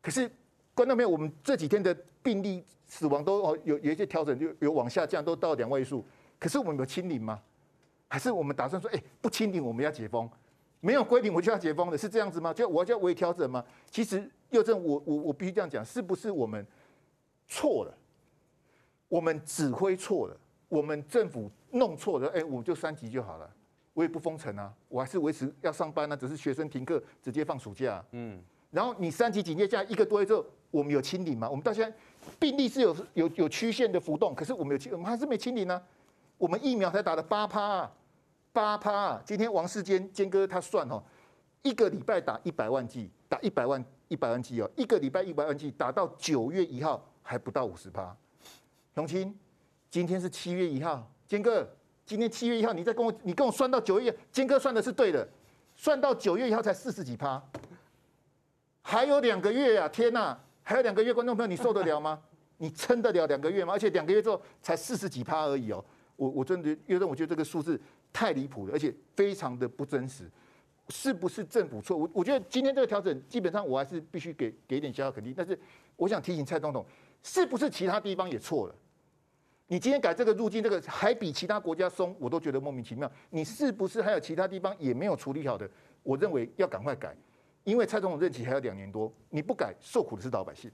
[0.00, 0.30] 可是。
[0.74, 6.04] 观众朋友，我们这几天的病例死亡都哦有有一些调整，就有往下降，都到两位数。
[6.38, 7.40] 可是我们有清零吗？
[8.08, 10.28] 还是我们打算说，哎，不清零我们要解封？
[10.80, 12.52] 没有规定我就要解封的，是这样子吗？
[12.52, 13.64] 就我就要微调整吗？
[13.90, 16.66] 其实又正我我我必须这样讲，是不是我们
[17.46, 17.94] 错了？
[19.08, 20.36] 我们指挥错了，
[20.68, 23.50] 我们政府弄错了，哎，我就三级就好了，
[23.92, 28.04] 我也不封城啊，我还是维持要上班啊，只是学生停课，直接放暑假。
[28.12, 30.44] 嗯，然后你三级警戒下一个多月之后。
[30.72, 31.48] 我们有清零吗？
[31.48, 31.96] 我们到现在
[32.40, 35.82] 病例是有有有曲线的浮动，可是我们有清，我们还是没清零呢、啊。
[36.36, 37.92] 我们疫苗才打了八趴啊，
[38.52, 39.22] 八趴啊。
[39.24, 41.02] 今天王世坚坚哥他算哦，
[41.62, 48.16] 一个礼拜打一百万剂，打一百万一百万剂哦，一个礼拜一百万剂，打到九月一号还不到五十趴。
[48.94, 49.36] 荣清，
[49.90, 51.68] 今天是七月一号，坚哥，
[52.04, 55.28] 今天七月一号，你再跟我你跟我算到九月，坚哥算的是对的，
[55.76, 57.42] 算到九月一号才四十几趴，
[58.82, 60.40] 还有两个月呀、啊，天呐、啊！
[60.62, 62.20] 还有两个月，观众朋友，你受得了吗？
[62.58, 63.74] 你撑得了两个月吗？
[63.74, 65.84] 而且两个月之后才四十几趴而已哦。
[66.16, 67.78] 我我真的因为我觉得这个数字
[68.12, 70.30] 太离谱了，而且非常的不真实。
[70.88, 71.96] 是不是政府错？
[71.96, 75.34] 我我觉得今天这个调整，基本上我还是必须给给一点小小肯定。
[75.36, 75.58] 但是
[75.96, 76.84] 我想提醒蔡总统，
[77.22, 78.74] 是不是其他地方也错了？
[79.68, 83.10] 你今天改这个入境，这个还比其他国家松，我都觉得莫名其妙。
[83.30, 85.68] 你是不是还有其他地方也没有处理好的？
[86.04, 87.16] 我认为要赶快改。
[87.64, 90.70] 因为蔡总统任期还有两年多，你不改，受苦的是老百姓。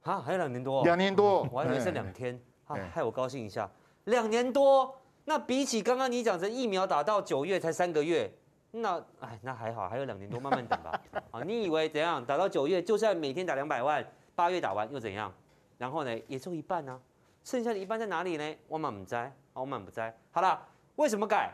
[0.00, 0.82] 啊，还有两年多？
[0.84, 2.40] 两年多，我还以为剩两天。
[2.64, 3.70] 啊，害我高兴一下。
[4.04, 8.32] 两年多，那比起刚刚你讲的疫苗打到九月才三个月，
[8.72, 11.00] 那哎，那还好，还有两年多，慢慢等吧。
[11.30, 12.24] 啊， 你以为怎样？
[12.24, 14.04] 打到九月，就算每天打两百万，
[14.34, 15.32] 八月打完又怎样？
[15.76, 17.00] 然后呢，也就一半呢、
[17.42, 18.56] 剩下的一半在哪里呢？
[18.68, 20.16] 我满不在，我满不在。
[20.30, 20.60] 好了，
[20.96, 21.52] 为什么改？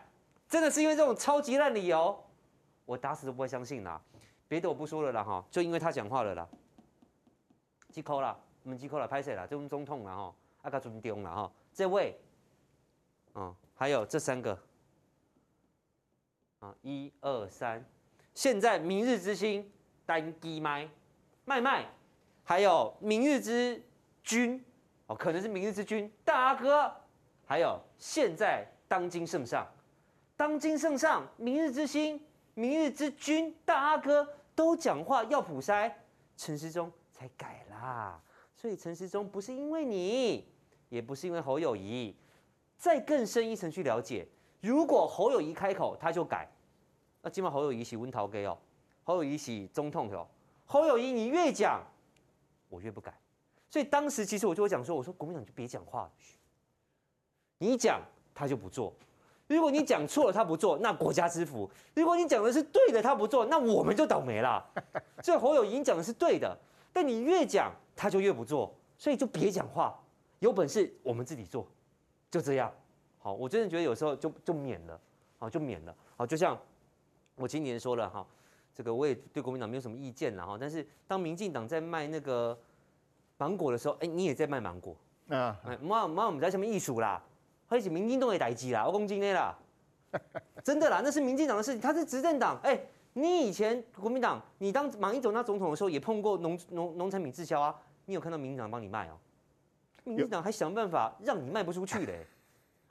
[0.48, 2.22] 真的是因为这种超级烂理由？
[2.85, 4.00] 我打死都不会相信啦，
[4.46, 6.46] 别的我不说了啦哈，就因为他讲话了啦，
[7.90, 9.46] 机扣了，我们机扣了，拍谁了？
[9.46, 12.16] 这种总统了哈，阿卡尊重了哈，这位，
[13.33, 14.57] 啊，还有这三个，
[16.58, 17.84] 啊，一二三，
[18.34, 19.70] 现在明日之星
[20.04, 20.88] 单机麦
[21.44, 21.86] 麦麦，
[22.42, 23.82] 还有明日之
[24.22, 24.64] 君，
[25.06, 26.92] 哦，可能是明日之君大阿哥，
[27.44, 29.66] 还有现在当今圣上，
[30.36, 32.20] 当今圣上，明日之星。
[32.58, 35.92] 明日之君大阿哥都讲话要普筛，
[36.38, 38.18] 陈时中才改啦。
[38.54, 40.48] 所以陈时中不是因为你，
[40.88, 42.16] 也不是因为侯友谊。
[42.78, 44.26] 再更深一层去了解，
[44.60, 46.48] 如果侯友宜开口他就改，
[47.22, 48.56] 那今晚侯友宜是温桃给哦，
[49.04, 50.26] 侯友宜是总统哦。
[50.64, 51.80] 侯友宜你越讲，
[52.68, 53.16] 我越不改。
[53.68, 56.10] 所以当时其实我就会讲说，我说国民党就别讲话，
[57.58, 58.00] 你讲
[58.34, 58.92] 他就不做。
[59.48, 64.64] 如果你讲错了，他不做，那国家之福；如果你讲的是对的，他不做，那我们就倒霉了。
[65.22, 66.58] 所以侯友宜讲的是对的，
[66.92, 69.96] 但你越讲他就越不做，所以就别讲话，
[70.40, 71.64] 有本事我们自己做，
[72.28, 72.72] 就这样。
[73.26, 75.00] 好，我真的觉得有时候就就免了，
[75.36, 75.92] 好就免了。
[76.16, 76.56] 好，就像
[77.34, 78.24] 我今年说了哈，
[78.72, 80.56] 这个我也对国民党没有什么意见了哈。
[80.60, 82.56] 但是当民进党在卖那个
[83.36, 84.94] 芒果的时候，哎，你也在卖芒果
[85.28, 85.60] 啊？
[85.64, 87.20] 哎，妈妈，我们在下面艺术啦，
[87.66, 89.58] 还是民进党的代志啦，我讲真的啦，
[90.62, 92.56] 真的啦，那是民进党的事情，他是执政党。
[92.62, 92.80] 哎，
[93.14, 99.18] 你以前国民党，你当马英九当总统的时候，也碰过农农农产品滞销啊，你有看到民进党帮你卖哦？
[100.04, 102.24] 民进党还想办法让你卖不出去嘞？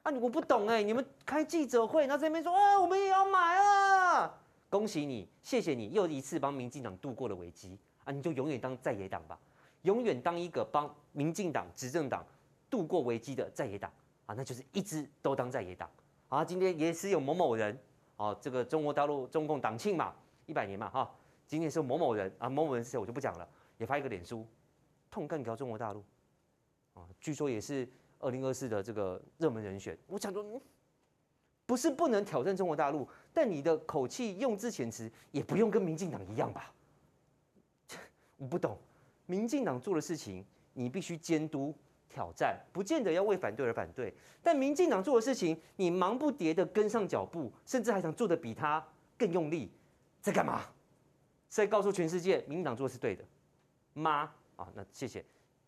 [0.05, 4.39] 啊，我不懂哎，你们开记者会，然后在那边说，啊，我们也要买啊！
[4.69, 8.11] 恭喜你，谢谢你，又一次帮民进党度过了危机啊！
[8.11, 9.35] 你就永远当在野党吧，
[9.81, 12.23] 永远当一个帮民进党执政党
[12.69, 13.91] 度过危机的在野党
[14.27, 14.35] 啊！
[14.37, 15.89] 那就是一直都当在野党
[16.29, 16.45] 啊！
[16.45, 17.75] 今天也是有某某人
[18.17, 20.13] 哦，这个中国大陆中共党庆嘛，
[20.45, 21.11] 一百年嘛哈，
[21.47, 24.45] 今天是某某人啊，某某人是谁我就不讲了，也发一个脸书，
[25.09, 26.03] 痛干掉中国大陆
[26.93, 27.89] 啊，据说也是。
[28.19, 30.61] 二零二四的这个热门人选，我想说，
[31.65, 36.73] 不是不能挑战中国大陆，但你的口气用字遣词也不用跟民进党一样吧？
[38.37, 38.77] 我不懂，
[39.25, 41.73] 民进党做的事情，你必须监督
[42.09, 44.13] 挑战，不见得要为反对而反对。
[44.43, 48.85] 但民进党做的事情，你忙不迭的跟上脚步，甚至还想做得比他
[49.17, 49.71] 更用力，
[50.21, 50.63] 在干嘛？
[51.49, 53.23] 在告诉全世界，民进党做的是对的
[53.93, 54.31] 吗？
[54.55, 55.21] 啊，那谢谢，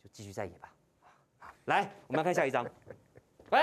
[0.04, 0.74] 就继续再演吧。
[1.68, 2.66] 来，我们来看下一张。
[3.52, 3.60] 喂，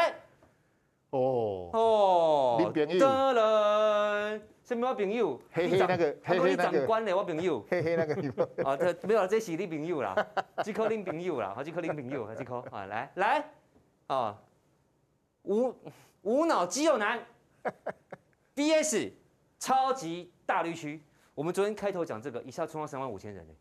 [1.10, 2.98] 哦哦，你朋友，
[4.62, 5.40] 什么朋友？
[5.50, 7.64] 黑黑那个，黑黑长官的我朋友。
[7.70, 8.14] 黑黑那个，
[8.62, 10.14] 啊， 这没有，这是你朋友啦，
[10.62, 13.44] 这颗你朋友啦，好，这颗你朋友，这颗啊，来来，
[14.08, 14.38] 啊，
[15.44, 15.74] 无
[16.22, 17.18] 无脑肌肉男
[18.54, 19.12] ，VS
[19.58, 21.02] 超级大绿区。
[21.34, 23.54] 我们昨天开头讲这个，一下冲到三万五千人呢。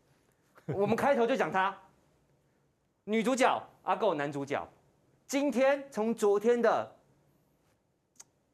[0.66, 1.74] 我们开头就讲他。
[3.06, 4.66] 女主角阿狗男主角，
[5.26, 6.90] 今天从昨天的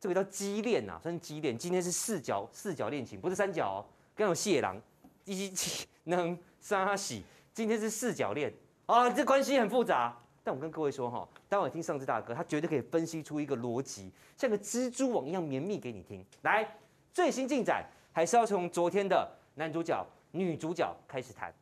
[0.01, 1.57] 这个叫激恋啊，算是激恋。
[1.57, 3.79] 今天是四角四角恋情，不是三角哦。
[4.17, 4.77] 刚有谢郎
[5.25, 7.23] 一起能杀喜，
[7.55, 8.53] 今天是四角恋
[8.87, 10.17] 啊，这关系很复杂。
[10.43, 16.25] 但我跟各位说哈，待会听尚志大哥，他绝对可以分析出一个逻辑，像个蜘蛛网一样绵密给你听。
[16.43, 16.69] 来，
[17.13, 21.55] 最新进展还是要从昨天的男主角女主角开始谈。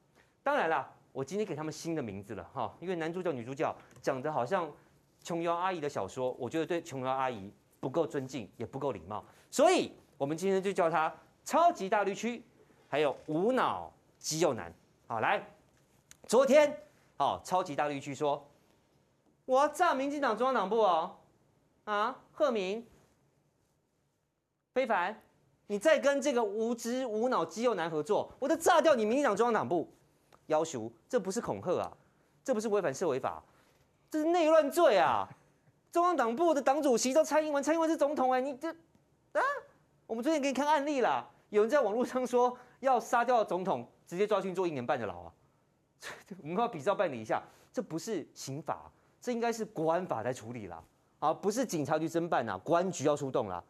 [0.43, 0.95] 当然了。
[1.19, 4.71] 我今天给他们新的名字了哈，因为男主角、女主角讲的好像
[5.25, 11.13] 琼瑶阿姨的小说，我觉得对琼瑶阿姨不够尊敬，也不够礼貌，所以我们今天就叫他
[11.45, 12.45] 超级大绿区，
[12.87, 14.73] 还有无脑肌肉男。
[15.09, 15.45] 好，来，
[16.29, 16.85] 昨天
[17.17, 18.49] 好，超级大绿区说，
[19.45, 21.17] 我要炸民进党中央党部哦，
[21.83, 22.87] 啊，贺明、
[24.73, 25.21] 非凡，
[25.67, 29.93] 你再跟这个无知无脑肌肉男合作，我就炸掉你民进党中央党部。
[30.49, 31.97] 要求，这不是恐吓啊，
[32.45, 33.43] 这不是违反社维法，
[34.11, 35.27] 这是内乱罪啊！
[35.91, 38.69] 中央党部的党主席叫蔡英文，蔡英文是总统哎，你这
[39.33, 39.41] 啊？
[40.07, 45.33] 我们昨天给你看案例啦，有人在网络上说要杀掉总统，直接抓去做一年半的牢啊！
[46.43, 50.83] 我们要比照办理一下，这不是刑法，这应该是国安法来处理啦，
[51.19, 53.63] 啊，不是警察局侦办啊，国安局要出动啦。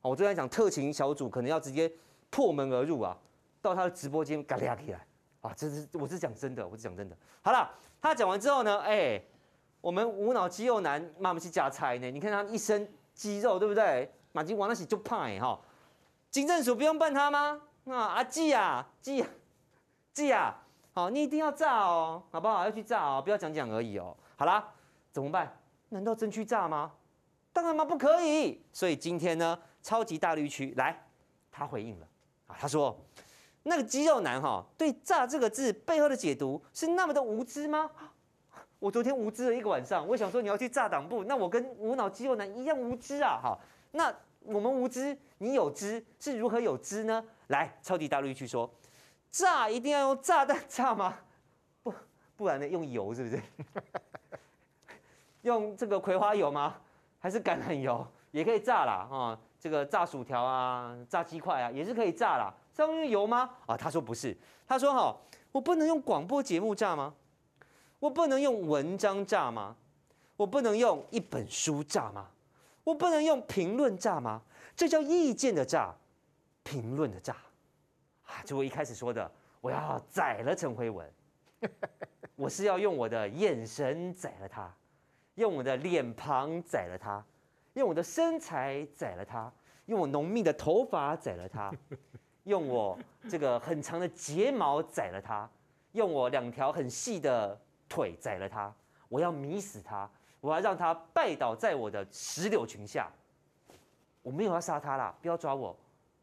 [0.00, 1.92] 我昨天讲特勤小组可能要直接
[2.30, 3.16] 破门而入啊，
[3.60, 5.06] 到他的直播间嘎俩起来。
[5.42, 7.16] 啊，这是我是讲真的，我是讲真的。
[7.42, 7.68] 好了，
[8.00, 9.20] 他讲完之后呢，哎、
[9.80, 12.10] 我们无脑肌肉男妈妈去加菜呢。
[12.10, 14.08] 你看他一身肌肉，对不对？
[14.30, 15.60] 马金王那起就胖哎哈。
[16.30, 17.60] 警政署不用办他吗？
[17.86, 19.28] 啊，阿季啊，季啊，
[20.12, 20.62] 季啊，
[20.94, 22.64] 好，你一定要炸哦，好不好？
[22.64, 24.16] 要去炸哦，不要讲讲而已哦。
[24.36, 24.72] 好啦，
[25.10, 25.52] 怎么办？
[25.88, 26.92] 难道真去炸吗？
[27.52, 28.64] 当然嘛，不可以。
[28.72, 31.04] 所以今天呢，超级大绿区来，
[31.50, 32.06] 他回应了
[32.46, 32.96] 啊，他说。
[33.64, 37.90] 那个肌肉男哈，对“炸”这个字背后的解读是那么的无知吗？
[38.78, 43.38] 我昨天无知了一个晚上，我想说你要去炸党部，那我跟无脑肌肉男一样无知啊！
[43.40, 43.56] 哈，
[43.92, 47.24] 那我们无知，你有知，是如何有知呢？
[47.46, 48.68] 来，超级大绿区说，
[49.30, 51.16] 炸一定要用炸弹炸吗？
[51.84, 51.94] 不，
[52.36, 52.66] 不然呢？
[52.66, 53.40] 用油是不是？
[55.42, 56.74] 用这个葵花油吗？
[57.20, 59.06] 还是橄榄油也可以炸啦？
[59.08, 62.52] 哈，这个炸薯条啊，炸鸡块啊，也是可以炸啦。
[62.74, 63.50] 是用油吗？
[63.66, 64.36] 啊，他说不是。
[64.66, 65.16] 他说哈，
[65.50, 67.14] 我不能用广播节目炸吗？
[67.98, 69.76] 我不能用文章炸吗？
[70.36, 72.28] 我不能用一本书炸吗？
[72.82, 74.42] 我不能用评论炸吗？
[74.74, 75.94] 这叫意见的炸，
[76.62, 77.36] 评论的炸。
[78.24, 81.12] 啊，就我一开始说的，我要宰了陈辉文，
[82.34, 84.74] 我是要用我的眼神宰了他，
[85.34, 87.22] 用我的脸庞宰了他，
[87.74, 89.52] 用我的身材宰了他，
[89.86, 91.70] 用我浓密的头发宰了他。
[92.44, 95.48] 用我这个很长的睫毛宰了他，
[95.92, 98.72] 用我两条很细的腿宰了他，
[99.08, 100.08] 我要迷死他，
[100.40, 103.10] 我要让他拜倒在我的石榴裙下。
[104.22, 105.76] 我没有要杀他啦，不要抓我，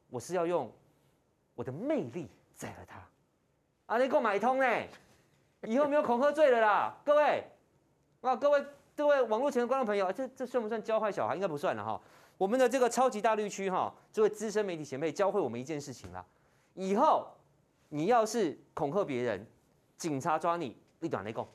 [0.10, 0.72] 我是要用
[1.56, 3.00] 我的魅力宰了他。
[3.88, 4.66] 啊，你给我买通呢？
[5.64, 7.44] 以后没有恐吓罪了啦，各位
[8.22, 8.66] 啊，各位
[8.96, 11.36] 各位网络前的观众朋友，这这算不算教坏小孩？
[11.36, 12.00] 应该不算了哈。
[12.40, 16.26] 我们的这个超级大绿区哈，这位资深媒体前辈教会我们一件事情啦：
[16.74, 17.28] 以后
[17.90, 19.46] 你要是恐吓别人，
[19.98, 21.46] 警察抓你，你短来讲，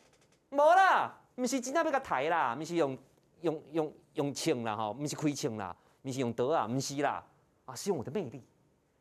[0.51, 2.99] 没啦，不是真的要个抬啦，不是用
[3.41, 7.25] 用用用枪啦哈，不是开枪啦，不是用刀啊，不是啦，
[7.65, 8.45] 啊，是用我的魅力。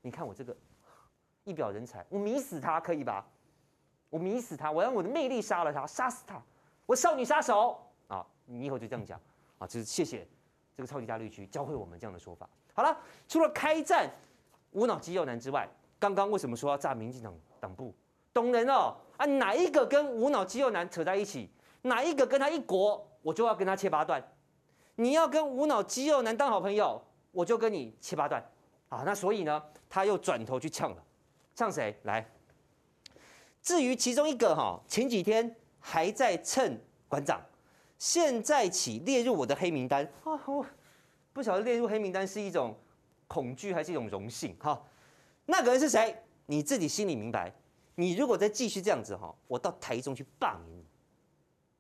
[0.02, 0.56] 你看我这个
[1.44, 3.28] 一表人才，我迷死他可以吧？
[4.10, 6.42] 我迷死他，我用我的魅力杀了他，杀死他，
[6.86, 7.78] 我少女杀手
[8.08, 8.26] 啊！
[8.46, 9.20] 你以后就这样讲
[9.60, 10.26] 啊，就是谢谢。
[10.76, 12.50] 这个超级大绿区教会我们这样的说法。
[12.74, 12.98] 好了，
[13.28, 14.10] 除了开战
[14.72, 15.70] 无脑肌肉男之外，
[16.00, 17.94] 刚刚为什么说要炸民进党党部？
[18.34, 21.50] 懂人哦啊，哪一个跟无脑肌肉男扯在一起，
[21.84, 24.24] 哪一个跟他一国，我就要跟他切八段。
[24.96, 27.00] 你要跟无脑肌肉男当好朋友，
[27.32, 28.44] 我就跟你切八段。
[28.90, 31.04] 好，那所以呢，他又转头去呛了，
[31.54, 31.96] 呛谁？
[32.04, 32.28] 来，
[33.62, 36.76] 至于其中一个哈，前几天还在蹭
[37.08, 37.40] 馆长。
[38.04, 40.38] 现在起列入我的黑名单啊！
[40.46, 40.66] 我
[41.32, 42.78] 不晓得列入黑名单是一种
[43.30, 44.86] 恐惧还是一种荣幸哈。
[45.46, 46.14] 那个人是谁？
[46.48, 47.50] 你自己心里明白。
[47.96, 50.86] 你如果再继续这样子哈，我到台中去罢免你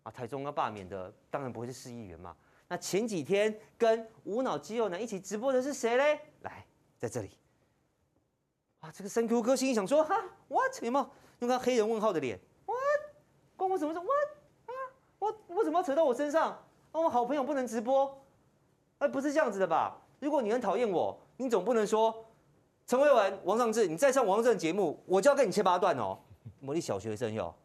[0.03, 0.11] 啊！
[0.11, 2.33] 台中要罢免的当然不会是市议员嘛。
[2.69, 6.17] 那前几天跟无脑肌肉男一起直播的是谁嘞？
[6.43, 6.65] 来，
[6.97, 7.31] 在这里
[8.79, 8.89] 啊！
[8.93, 11.09] 这个三 Q 哥心里想说哈，what 有没有
[11.39, 12.77] 用他黑人问号的脸？what
[13.57, 14.22] 关我什么事？what
[15.23, 16.57] 我为什么要扯到我身上？
[16.91, 18.21] 我好朋友不能直播，
[18.97, 19.97] 哎，不是这样子的吧？
[20.19, 22.25] 如果你很讨厌我，你总不能说
[22.85, 26.19] 陈慧文、王尚志，你再上王尚志的节目，我就要跟你切八段哦。
[26.59, 27.55] 魔力小学生哟，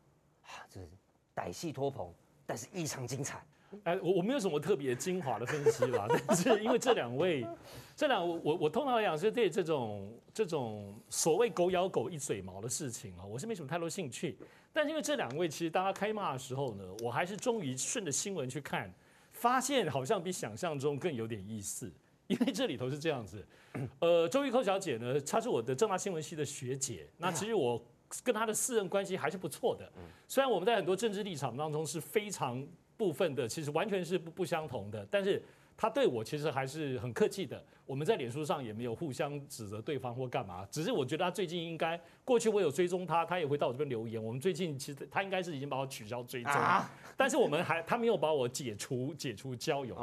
[0.43, 0.89] 啊，这是
[1.35, 2.13] 歹戏拖棚，
[2.47, 3.45] 但是异常精彩。
[3.85, 7.47] 哎，我我没有什么特别精华的分析啦， 但是因为这两位，
[7.95, 14.39] 这两我我我通常来讲是对这种这种所谓狗咬狗一嘴毛的事情啊，我是没什么太多兴趣。
[14.73, 18.93] 但是因为这两位，其实当他开骂的时候呢，我还是终于顺着新闻去看，
[19.33, 21.93] 发现好像比想象中更有点意思。
[22.29, 23.43] 因为这里头是这样子，
[24.01, 27.83] 呃，周玉蔻小姐呢，她是我的正大新闻系的学姐，那其实我
[28.23, 29.91] 跟她的私人关系还是不错的。
[30.27, 32.63] 虽然我们在很多政治立场当中是非常
[32.99, 35.43] 部分的，其实完全是不不相同的，但是。
[35.81, 44.21] 他对我其实还是很客气的，我们在脸书上也没有互相指责对方或干嘛，只是我觉得他最近应该，过去我有追踪他，他也会到我这边留言。
[44.21, 46.53] 我们最近其实他应该是已经把我取消追踪，
[47.17, 49.95] 但是我们还他没有把我解除解除交友，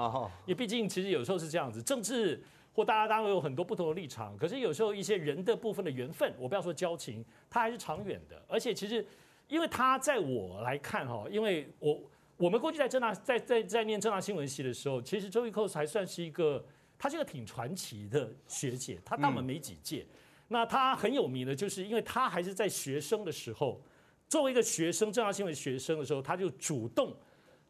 [0.45, 2.41] 因为毕竟其实有时候是这样子，政治
[2.73, 9.05] 或大家当然有很多不同的立场，可是有时候一些人的部分的缘分，我不要说交情，他还是长远的，而且其实
[9.49, 11.99] 因为他在我来看哈，因为我。
[12.37, 16.63] 我们过去在正大在在在念正大新闻系的时候，其实周玉蔻还算是一个，
[16.97, 20.05] 她是一个挺传奇的学姐，她大我们没几届。
[20.49, 23.81] 那她很有名的，就是因为她还是在学生的时候，
[24.27, 27.15] 作为一个学生，正大新闻学生的时候，她就主动，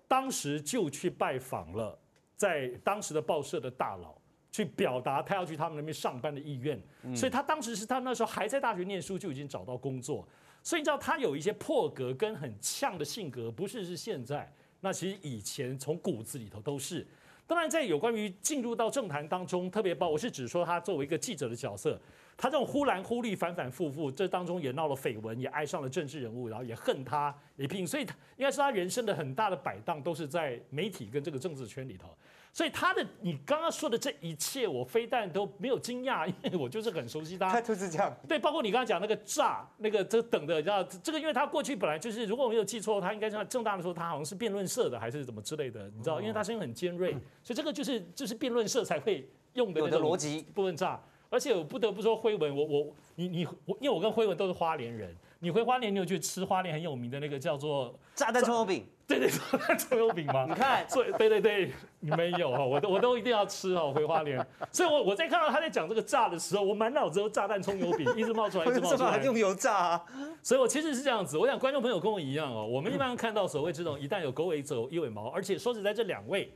[0.08, 1.98] 当时就去拜访了
[2.36, 4.16] 在当时的报社的大佬，
[4.56, 6.82] 去表达他要去他们那边上班的意愿。
[7.14, 10.26] 所以他当时是他那时候还在大学念书，就已经找到工作。
[10.64, 14.50] 所以你知道他有一些破格跟很呛的性格，不是是现在，
[14.80, 17.06] 那其实以前从骨子里头都是。
[17.46, 22.00] 当然，在有关于进入到政坛当中，特别包，我是指说他作为一个记者的角色，
[22.36, 32.18] 他这种忽蓝忽绿反反复复，这当中也闹了绯闻，也爱上了政治人物，然后也恨他，也拼，所以他应该是他人生的很大的摆荡都是在媒体跟这个政治圈里头。
[32.56, 37.52] 所以他的你刚刚说的这一切，我非但都没有惊讶， 因为我就是很熟悉他。
[37.52, 38.16] 他就是这样。
[38.30, 46.22] 对，包括你刚刚讲那个炸，那个这等的，你知道这个，因为他过去本来就是，如果我没有记错，他应该是正大的时候，他好像是辩论社的，还是怎么之类的，你知道？
[46.22, 47.12] 因为他声音很尖锐，
[47.44, 50.98] 所以这个就是就是辩论社才会用的那个逻辑部分炸。
[51.30, 55.14] 而且我不得不说，辉文，我我你你我，因为我跟辉文都是花莲人，
[55.46, 58.84] 你回花莲，你有去吃花莲很有名的那个叫做炸弹葱油饼？
[59.06, 60.44] 对对，炸弹葱油饼吗？
[60.50, 64.44] 你看，对对对对，你没有哈，我都我都一定要吃哈，回花莲。
[64.72, 69.24] 所以我我在看到他在讲这个炸的时候，我满脑子都炸弹葱油饼， 一直冒出来，一直冒出来。
[69.24, 70.06] 用油炸啊？
[70.42, 76.52] 所以我其实是这样子，我想观众朋友跟我一样哦，我们一般看到所谓这种一旦有狗尾走一尾毛，而且说实在，这两位。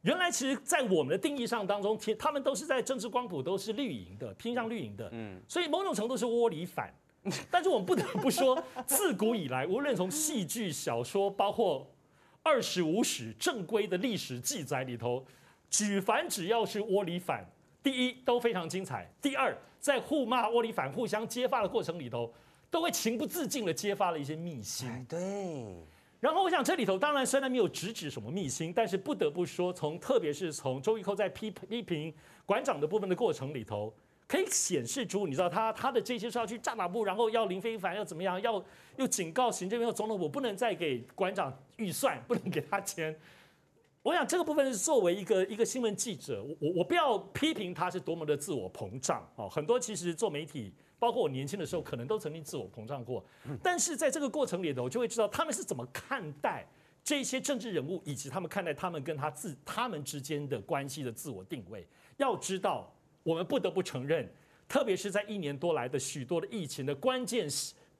[0.00, 5.08] 原来其实，在我们的定义上当中，他们都是在政治光谱都是绿营的，偏向绿营的。
[5.12, 6.90] 嗯，所以某种程度是窝里反。
[7.50, 11.88] 但是我们不得不说，自古以来，无论从戏剧、小说，包括
[12.42, 15.24] 二十五史正规的历史记载里头，
[15.70, 17.48] 举凡只要是窝里反，
[17.82, 22.32] 第一都非常精彩；第二，在互骂窝里反、互相揭发的过程里头，
[22.70, 25.06] 都会情不自禁的揭发了一些秘辛。
[25.08, 25.18] 对。
[26.18, 32.14] 然后我想这里头当然虽然没有直指什么秘辛，但是不得不说，从特别是从周玉蔻在批批评
[32.46, 33.92] 馆长的部分的过程里头，
[34.32, 38.64] 可以显示出你知道他他的这些是要去炸马步，然后要林非凡要怎么样，要
[38.96, 43.14] 又警告行政院总统，我不能再给馆长预算， 不能给他钱。
[44.02, 53.22] 我想这个部分是作为一个一个新闻记者，我我我不要批评他是多么的自我膨胀哦，很多其实做媒体，包括我年轻的时候，可能都曾经自我膨胀过。
[53.62, 56.66] 但是在这个过程里头，我就会知道他们是怎么看待
[57.04, 61.86] 这些政治人物，以及他们看待他们跟他自他们之间的关系的自我定位。
[62.16, 62.90] 要知道，
[63.22, 64.28] 我们不得不承认，
[64.68, 67.46] 特别是在一年多来的许多的疫情的关键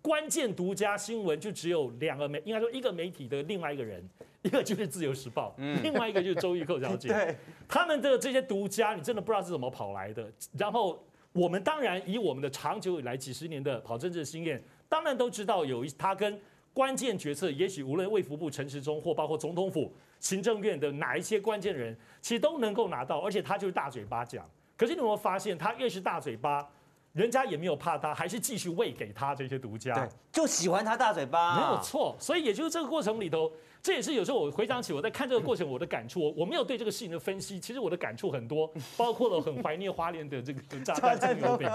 [0.01, 4.03] 关键独家新闻，就只有两个媒，应该说一个媒体的另外一个人。
[4.43, 7.07] 一个就是《自由时报》，另外一个就是周玉蔻小姐。
[7.14, 7.37] 对，
[7.68, 10.29] 他们的这些独家，你真的不知道是怎么跑来的。
[10.59, 11.01] 然后
[11.33, 16.37] 我们当然以我们的长久以来几十年的跑政治的经验，当然都知道有一他跟
[16.75, 24.45] 关键决策，也许无论卫福部陈时中或包括总统府行政院的哪一些关键人，其实都能够拿到，而且他就是大嘴巴讲。
[24.83, 26.68] 可是你有没有发现，他越是大嘴巴，
[27.12, 29.95] 人家也没有怕他，还是继续喂给他这些独家。
[29.95, 32.16] 对，就喜欢他大嘴巴，没有错。
[32.18, 33.53] 所以也就是这个过程里头。
[33.80, 41.68] 这也是有时候我回想起我在看这个过程我的感触，我我没有对这个事情的分析，其实我的感触很多， 包括了很怀念花莲的这个炸弹 葱油饼，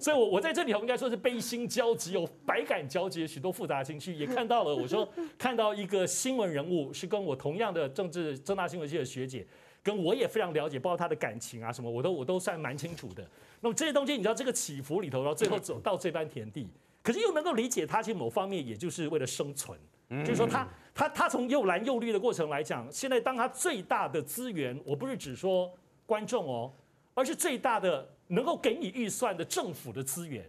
[0.00, 5.08] 所以我我在这里头应该说是悲心交集，有百感交集，许多复杂情绪，也看到了我说
[5.38, 9.46] 看到一个新闻人物是跟我同样的政治正大新闻系的学姐，
[9.82, 13.26] 跟我也非常了解，包括他的感情啊什么，我都我都算蛮清楚的。
[13.60, 16.68] 那么这些东西你知道这个起伏里头，然后最后走到这般田地，
[17.02, 19.78] 可是又能够理解他，其实某方面也就是为了生存，
[20.08, 20.66] 就是说他。
[20.94, 25.72] 他他从又蓝又绿的过程来讲，现在当他最大的资源，我不是只说
[26.04, 26.70] 观众哦，
[27.14, 30.44] 而是最大的能够给你预算的政府的资源。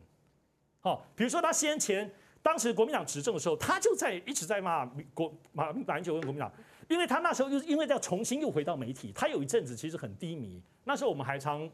[0.82, 2.12] 好，比如说他先前
[2.42, 6.52] 当时国民党执政的时候，他就在一直在骂国马马英九跟国民党，
[6.90, 10.62] 因为他那时候又因为要重新又回到媒体，他有一阵子其实很低迷。
[10.84, 11.70] 那时候我们还常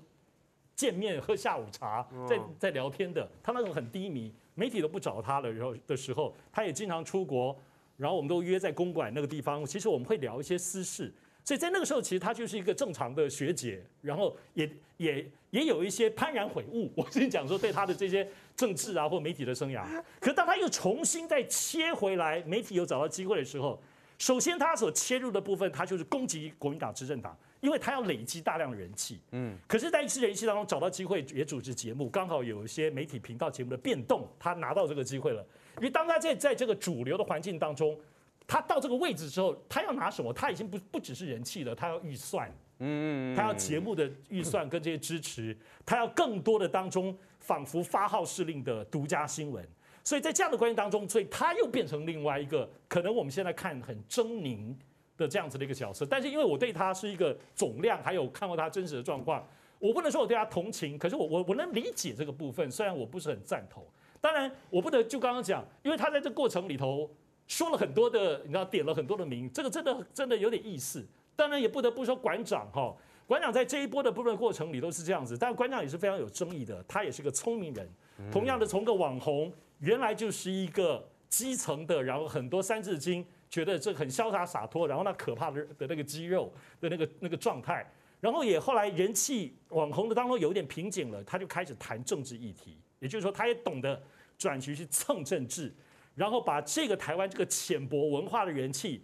[0.75, 3.29] 见面喝下午茶，在在聊天的。
[3.41, 7.55] 他那种很低迷，媒体都不找他了，然后的时候，他也经常出国。
[7.97, 16.89] 然后我们都约在公馆那个地方，其实我们会聊一些私事，所以在那个时候，其实他就是一个正常的学姐，然后也也也有一些幡然悔悟。
[16.95, 19.83] 我跟你讲说，对他的这些政治啊或媒体的生涯，
[20.21, 23.77] 可是当她又重新再切回来，媒体有找到机会的时候，
[24.19, 29.21] 首先他所切入的部分，他就是攻击国民党执政党，因为他要累积大量的人气。
[29.31, 35.41] 嗯，可是，在一次人气当中找到机会，也主持节目，刚好有一些媒体频道节目的变动，他拿到这个机会了。
[35.77, 37.97] 因为当他在在这个主流的环境当中，
[38.45, 40.33] 他到这个位置之后，他要拿什么？
[40.33, 49.65] 他已经不不只是人气了，他要预算，嗯，他要节目的预算跟这些支持，他要更多的当中仿佛发号施令的独家新闻。
[50.03, 54.73] 所以在这样的关系当中，所以他又变成另外一个可能我们现在看很狰狞
[55.17, 56.05] 的这样子的一个角色。
[56.05, 59.47] 但是因为我对他是一个总量，还有看过他真实的状况，
[59.77, 63.85] 我不能说我对他同情，可是我我我能理解这个部分，虽然我不是很赞同。
[64.21, 67.09] 当然，我不得就刚刚讲，因为他在这过程里头
[67.47, 71.05] 说了很多的，你知道点了很多的名，这个真的真的有点意思。
[71.37, 72.93] 当然也不得不说馆长哈，
[73.25, 77.89] 馆长在这一波的部分过程里都是这样子，但馆长也是非常有争议的，他也是个聪明人。
[78.29, 79.49] 同样的，从个网红
[79.79, 87.85] 原来就是一个基层的，然后很多三字经觉得这很潇洒洒脱，然后那可怕的的那个肌肉的那个那个状态，
[88.19, 92.77] 然后也后来人气网红的当中有点瓶颈了，他就开始谈政治议题。
[92.99, 94.01] 也就是说，他也懂得
[94.37, 95.73] 转型去蹭政治，
[96.15, 99.01] 然后把这个台湾这个浅薄文化的人气，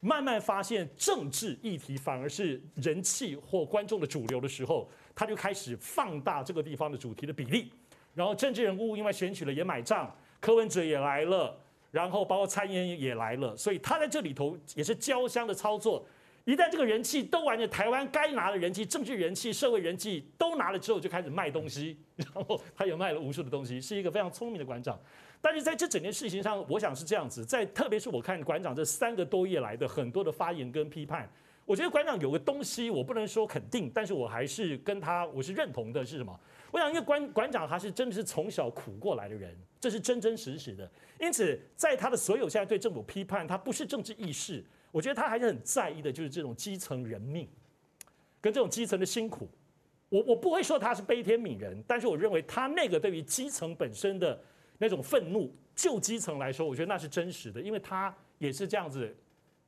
[0.00, 7.72] 慢慢发现政治议题反而是人气或观众的主流的时候，他就开始放大这个地方的主题的比例。
[8.14, 11.56] 然后政治人物因为选举了也买账，柯文哲也来了，
[11.90, 16.04] 然后包括蔡英文也来了，所以他在这里头也是交相的操作。
[16.44, 21.94] 一旦这个人气都完了，台湾该拿的人气、政治人气、社会人气都拿了之后，就开始卖东西。
[22.16, 24.98] 然后他也卖了无数的东西，是一个非常聪明的馆长。
[25.42, 27.44] 但是在这整件事情上，我想是这样子。
[27.44, 31.30] 在特别是我看馆长这三个多月来的很多的发言跟批判，
[31.66, 36.02] 我觉得馆长有个东西，我不能说肯定，但是我还是跟他我是认同的。
[36.02, 36.40] 是什么？
[36.70, 40.90] 我想，因为馆馆长他是真的是从小苦过来的人，这是真真实实的。
[41.18, 44.64] 因此，在他的所有现在对政府批判，他不是政治意识。
[44.90, 47.48] 我觉得他还是很在意的，就是这种基层人命，
[48.40, 49.48] 跟这种基层的辛苦。
[50.08, 54.40] 我我不会说他是悲天悯人，但是我认为他那个对于基层本身的
[54.78, 59.14] 那种愤怒，就基层来说，我觉得那是真实的，因为他也是这样子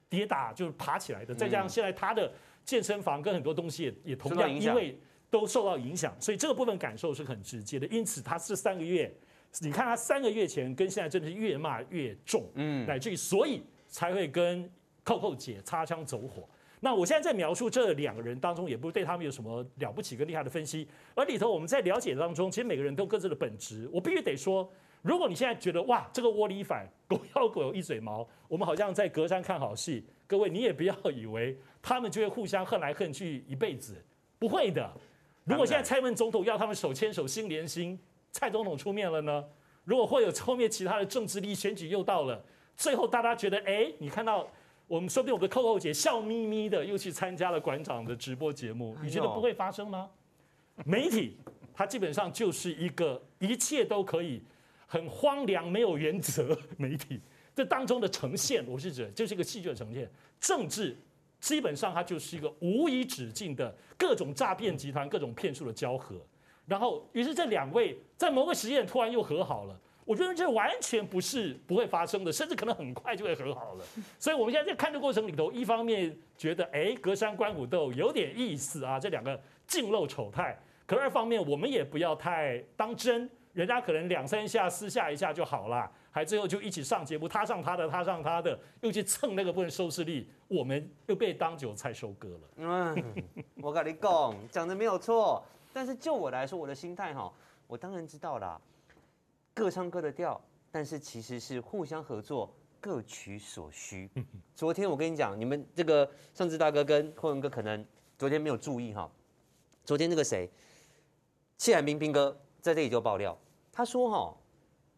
[0.09, 1.35] 跌打就是爬起来的。
[1.35, 2.33] 再加上现在他的
[2.65, 4.99] 健身房跟很多东西也也同样因为
[5.31, 7.87] 都受到影响，所以这个部分感受是很直接的。
[7.87, 9.11] 因此他是三个月，
[9.61, 14.71] 你看他三个月前跟现在真的是越骂越重，嗯，乃至于所以才会跟。
[15.03, 16.47] 扣扣姐擦枪走火，
[16.79, 23.89] 那我现在在描述这两个人当中，也不是对他们有什么了不起跟厉害的分析，而里头我们在了解当中，其实每个人都各自的本质。
[23.91, 24.71] 我必须得说，
[25.01, 33.97] 如果你现在觉得哇，这个窝里反，狗咬狗有一嘴毛，我们好像在隔山看好戏，各位你也不要以为他们就会互相恨来恨去一辈子，
[34.39, 34.89] 不会的。
[35.51, 37.99] 如果现在蔡英文总统要他们手牵手心连心，
[38.33, 39.45] 蔡总统出面了呢？
[39.85, 42.43] 如果会有后面其他的政治力选举又到了，
[42.77, 44.49] 最后大家觉得哎，你看到。
[44.87, 50.11] 我们说不定我们的扣扣姐笑眯眯的又去参加了馆长的直播节目，你觉得不会发生吗？
[50.85, 51.37] 媒体
[51.73, 54.43] 它基本上就是一个一切都可以
[54.89, 57.21] 很荒凉、没有原则媒体，
[57.55, 60.11] 这当中的呈现，我是指就是一个戏剧的呈现。
[60.41, 60.97] 政治
[61.41, 66.17] 基本上它就是一个无以止境的各种诈骗集团、各种骗术的交合，
[66.67, 69.79] 然后于是这两位在某个时间突然又和好了。
[70.07, 73.85] 我觉得这完全不是不会发生的，甚至可能很快就会和好了。
[74.19, 92.41] 所以我们现在在看的过程里头，一方面觉得哎，隔山观虎斗有点意思啊，这两个尽露丑态；可二方面，我们也不要太当真，人家可能两三下私下一下就好了，还最后就一起上节目，他上他的，他上他的，又去蹭那个部分收视率，我们又被当韭菜收割了。
[92.57, 93.15] 嗯，
[93.57, 97.33] 我跟你讲，讲的没有错，但是就我来说，我的心态哈，
[97.67, 98.61] 我当然知道啦。
[99.53, 100.41] 各唱各的调，
[100.71, 104.09] 但是其实是互相合作，各取所需。
[104.55, 107.85] 昨天我跟你讲，你们这个尚志大哥跟慧文哥可能
[108.17, 109.11] 昨天没有注意哈。
[109.85, 110.49] 昨天那个谁，
[111.59, 113.37] 谢海明斌哥在这里就爆料，
[113.73, 114.37] 他说哈，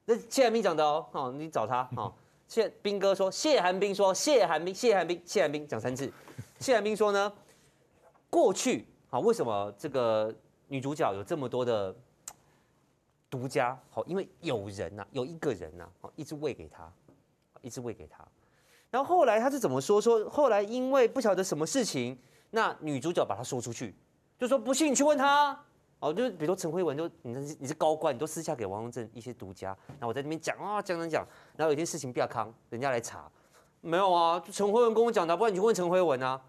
[0.04, 2.12] 那谢海明讲的哦，好，你找他哈。
[2.48, 6.12] 谢斌哥说，谢寒冰说，谢寒冰，谢寒冰，谢寒冰讲三次。
[6.58, 7.32] 谢寒冰说呢，
[8.28, 10.34] 过去啊，为什么这个
[10.68, 11.94] 女主角有这么多的？
[13.30, 16.92] 独家好，因为有人呐、有一个人呐、啊，一直喂给他，
[17.62, 18.22] 一直喂给他。
[18.90, 19.98] 然后后来他是怎么说？
[19.98, 22.18] 说后来因为不晓得什么事情，
[22.50, 23.94] 那女主角把他说出去，
[24.38, 25.58] 就说不信你去问他。
[26.03, 29.68] 哦，就比如说陈辉文，就你是你是高官，你都私下给王荣正一些独家。
[29.86, 31.24] 然后我在那边讲啊，讲讲讲。
[31.57, 33.30] 然后有件事情比较康，人家来查，
[33.80, 36.42] 没有啊，就陈辉文跟我讲的，不然你去问陈辉文啊。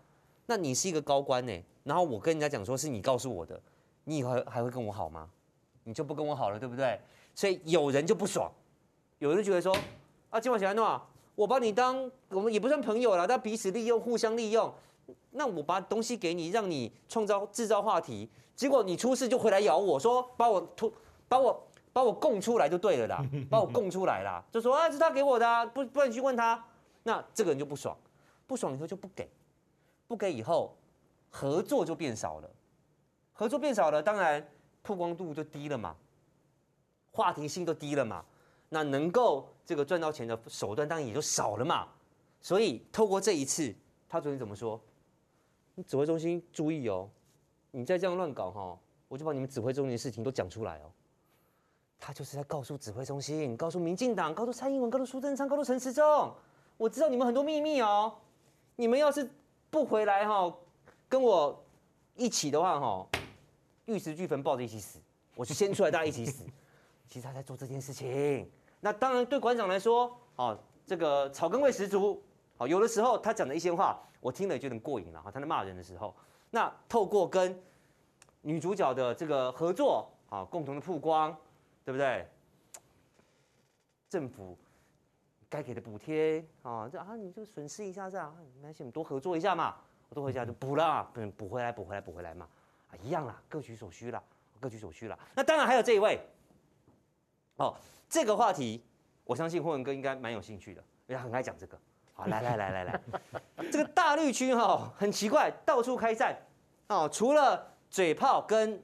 [0.48, 3.62] 那你是一个高官呢，然后我跟人家讲说是你告诉我的，
[4.06, 5.30] 你以后还会跟我好吗？
[5.84, 7.00] 你就不跟我好了，对不对？
[7.36, 8.52] 所以有人就不爽，
[9.20, 9.72] 有人就觉得说，
[10.32, 11.00] 啊，今晚小安诺，
[11.36, 14.74] 我把你当我们也不算朋友了，但彼此利用，互相利用。
[15.32, 20.94] 那我把东西给你，让你创造制造话题，结果你出事就回来咬我说，把我突，
[21.28, 26.64] 把我把我供出来就对了啦， 把我供出来啦，就说啊，是他给我的啊，不不然你去问他。
[27.04, 27.98] 那这个人就不爽，
[28.48, 29.30] 不爽以后就不给，
[30.08, 30.76] 不给以后
[31.30, 32.50] 合作就变少了，
[33.34, 34.46] 合作变少了，当然。
[34.86, 35.96] 曝光度就低了嘛，
[37.10, 38.26] 话题性都低了嘛，
[38.68, 41.88] 那能够这个赚到钱的手段当然也就少了嘛。
[42.42, 43.74] 所以透过这一次，
[44.10, 44.78] 他昨天怎么说？
[45.76, 47.10] 你指挥中心注意哦，
[47.72, 50.92] 你再这样乱搞哈，我就把你们指挥中心的事情都讲出来哦。
[52.00, 56.36] 他就是在告诉指挥中心，告诉民进党，告诉蔡英文，告诉苏贞昌，告诉陈时中，
[56.78, 58.14] 我知道你们很多秘密哦。
[58.76, 59.30] 你们要是
[59.70, 60.54] 不回来哈，
[61.08, 61.64] 跟我
[62.16, 63.08] 一起的话哈。
[63.86, 65.00] 玉石俱焚，抱着一起死，
[65.36, 66.44] 我就先出来，大家一起死。
[67.08, 68.50] 其实他在做这件事情。
[68.80, 72.22] 那当然对馆长来说，哦，这个草根味十足。
[72.68, 75.22] 有的时候他讲的一些话，我听了也觉得过瘾了。
[75.22, 76.16] 哈，他在骂人的时候，
[76.50, 77.62] 那透过跟
[78.42, 81.36] 女主角的这个合作，啊，共同的曝光，
[81.86, 82.28] 对不对？
[84.10, 84.58] 政府
[85.50, 89.76] 该给的补贴，啊，这啊，你就损失一下这样，没关系，我们多合作一下嘛，
[90.10, 92.48] 我多回家就补了，补补回来，补回来，补回来嘛
[92.92, 92.94] 啊。
[93.02, 94.22] 一样啦，各取所需啦，
[94.60, 95.18] 各取所需啦。
[95.36, 96.20] 那当然还有这一位，
[97.56, 97.76] 哦，
[98.08, 98.84] 这个话题，
[99.24, 101.80] 我相信霍文哥应该蛮有兴趣的，因为他很爱讲这个。
[102.14, 103.02] 好，来来来来来，
[103.72, 106.36] 这个大绿区哈很奇怪，到处开战
[106.88, 108.82] 哦，除了嘴炮跟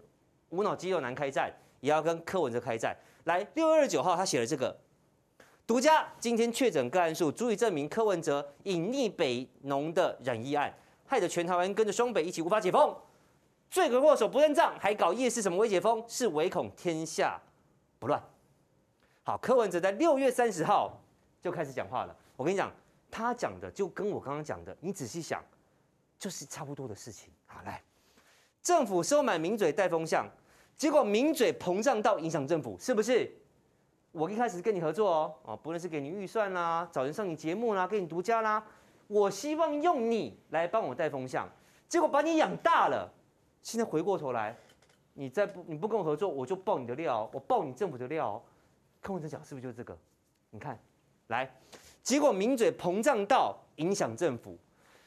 [0.50, 2.96] 无脑肌肉男开战，也要跟柯文哲开战。
[3.26, 4.76] 来，六月二十九号他写了这个
[5.68, 10.74] 独家，今天确诊个案数足以证明柯文哲隐匿北农的染疫案，
[11.06, 12.96] 害得全台湾跟着双北一起无法解封。
[13.70, 17.40] 罪魁祸首不认账，还搞夜市什么微解封，是唯恐天下
[18.00, 18.20] 不乱。
[19.24, 21.00] 好，柯文哲在六月三十号
[21.40, 22.16] 就开始讲话了。
[22.36, 22.72] 我跟你讲，
[23.12, 25.44] 他讲的就跟我刚刚讲的，你仔细想，
[26.18, 27.32] 就是差不多的事情。
[27.46, 27.82] 好，来，
[28.62, 30.28] 政府收买名嘴带风向，
[30.76, 33.32] 结果名嘴膨胀到影响政府，是不是？
[34.12, 38.66] 我一开始跟你合作哦，哦，不论是给你预算啦，找人上你节目啦，给你独家啦，
[39.08, 41.48] 我希望用你来帮我带风向，
[41.88, 43.08] 结果把你养大了。
[43.62, 44.56] 现在回过头来，
[45.14, 48.42] 你再不你不跟我合作，我就爆你的料，我爆你政府的料。
[49.02, 49.98] 柯文哲讲是不是就是这个？
[50.50, 50.80] 你看，
[51.28, 51.54] 来，
[52.10, 54.58] 结果名嘴膨胀到影响政府。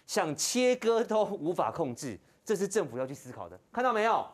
[0.06, 3.58] 想切割都无法控制，这是政府要去思考的。
[3.72, 4.24] 看到没有？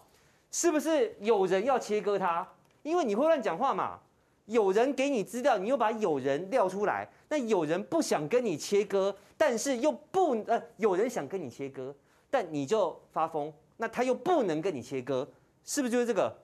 [0.51, 2.47] 是不是有人要切割它？
[2.83, 3.99] 因为你会乱讲话嘛。
[4.45, 7.09] 有人给你资料，你又把有人撂出来。
[7.31, 11.95] 那有人不想跟你切割，但是又不呃，有人想跟你切割，
[12.29, 15.27] 但你就发疯，那他又不能跟你切割，
[15.65, 16.37] 是不是就是这个？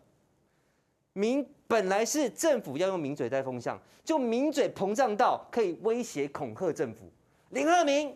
[1.14, 7.10] 民本来是政府要用名嘴带风向，就名嘴膨胀到可以威胁恐吓政府。
[7.50, 8.14] 林鹤明、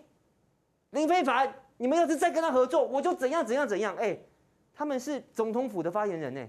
[0.91, 3.97] 林非凡，你们要是再跟他合作，我就怎样怎样怎样。
[3.97, 4.19] 哎，
[4.75, 6.47] 他们是总统府的发言人呢，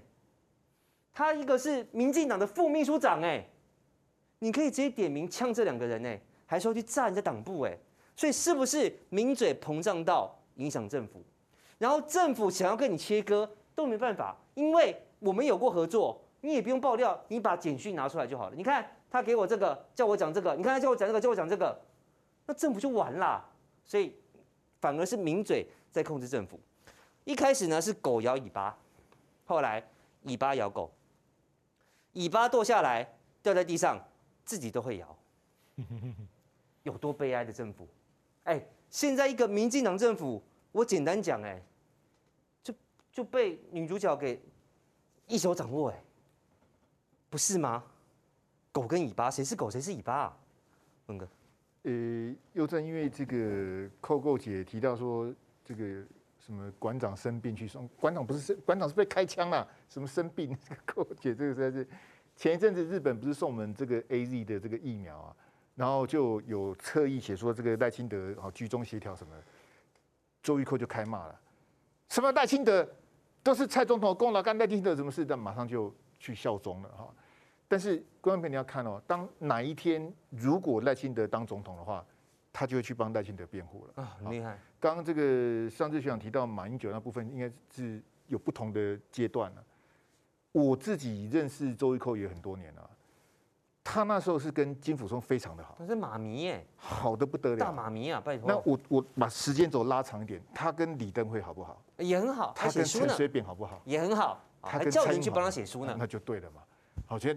[1.12, 3.44] 他一个是民进党的副秘书长哎。
[4.42, 7.76] 你可以直接点名呛这两个人呢，还说去炸人家党部哎，
[8.16, 11.22] 所以是不是名嘴膨胀到影响政府？
[11.76, 18.56] 然后政府想要跟你切割都没办法，因为我们有过合作，你也不用爆料，你把简讯拿出来就好了。
[18.56, 21.80] 你看他给我这个，叫我讲这个，你看他叫我讲这个，叫我讲这个，
[22.46, 23.44] 那政府就完了。
[23.84, 24.14] 所以
[24.80, 26.58] 反而是名嘴在控制政府。
[27.24, 28.76] 一开始呢是狗咬尾巴，
[29.44, 29.84] 后来
[30.22, 30.90] 尾巴咬狗，
[32.14, 33.98] 尾巴剁下来掉在地上。
[34.42, 35.16] 自己都会摇，
[36.82, 37.86] 有多悲哀的政府？
[38.42, 41.62] 哎，现在一个民进党政府，我简单讲，哎，
[42.60, 42.74] 就
[43.12, 44.42] 就被女主角给
[45.28, 46.02] 一手掌握，哎，
[47.30, 47.82] 不是吗？
[48.72, 50.36] 狗跟尾巴，谁是狗，谁是尾巴啊？
[51.06, 51.26] 文哥，
[51.84, 55.32] 呃，又正因为这个扣扣姐提到说，
[55.64, 55.84] 这个
[56.38, 60.54] 什么馆长生病去送，馆长不是生，馆长是被开枪了，什么生病？
[60.68, 61.88] 这个扣姐这个实在是。
[62.36, 65.36] 前一阵子日本不是送我们这个 AZ 的这个疫苗啊，
[65.74, 69.34] 然后就有侧翼写说这个赖清德啊居中协调什么，
[70.42, 71.38] 周玉蔻就开骂了，
[72.08, 72.88] 什么赖清德
[73.42, 77.08] 都是蔡总统功劳，干赖清德什么事，但马上就去效忠了哈。
[77.66, 82.04] 但是观众朋友你要看哦，当哪一天如果赖清德当总统的话，
[82.52, 84.58] 他就会去帮赖清德辩护了啊，很厉害。
[84.78, 89.64] 刚刚这个上次学长提到马英九那部分，应该是有不同的阶段了。
[90.52, 92.90] 我自己认识周玉蔻也很多年了，
[93.84, 98.48] 他那时候是跟金溥聪非常的好，他是马迷耶，好的不得了，大马迷啊，拜托。
[98.48, 101.80] 那我我把时间轴拉长一点，他跟李登辉好不好？
[101.98, 103.80] 也很好，他跟陈水扁好不好？
[103.84, 106.62] 也很好，他跟叫人去帮他写书呢，那就对了嘛。
[107.06, 107.36] 好，所以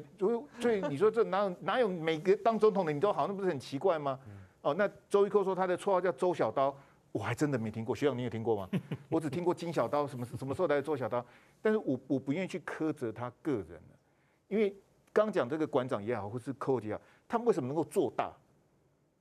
[0.60, 4.20] 所以你说这哪有哪有每个当总统的你都好，那不是很奇怪吗？
[4.62, 6.76] 哦，那周一蔻说他的绰号叫周小刀。
[7.12, 8.68] 我还真的没听过，学长你有听过吗？
[9.08, 11.24] 我只听过金小刀，什么什么时候来周小刀？
[11.62, 13.98] 但是我我不愿意去苛责他个人了，
[14.48, 14.76] 因为
[15.12, 18.34] 刚讲这个馆长也好，或是寇姐也好，他们为什么能够做大？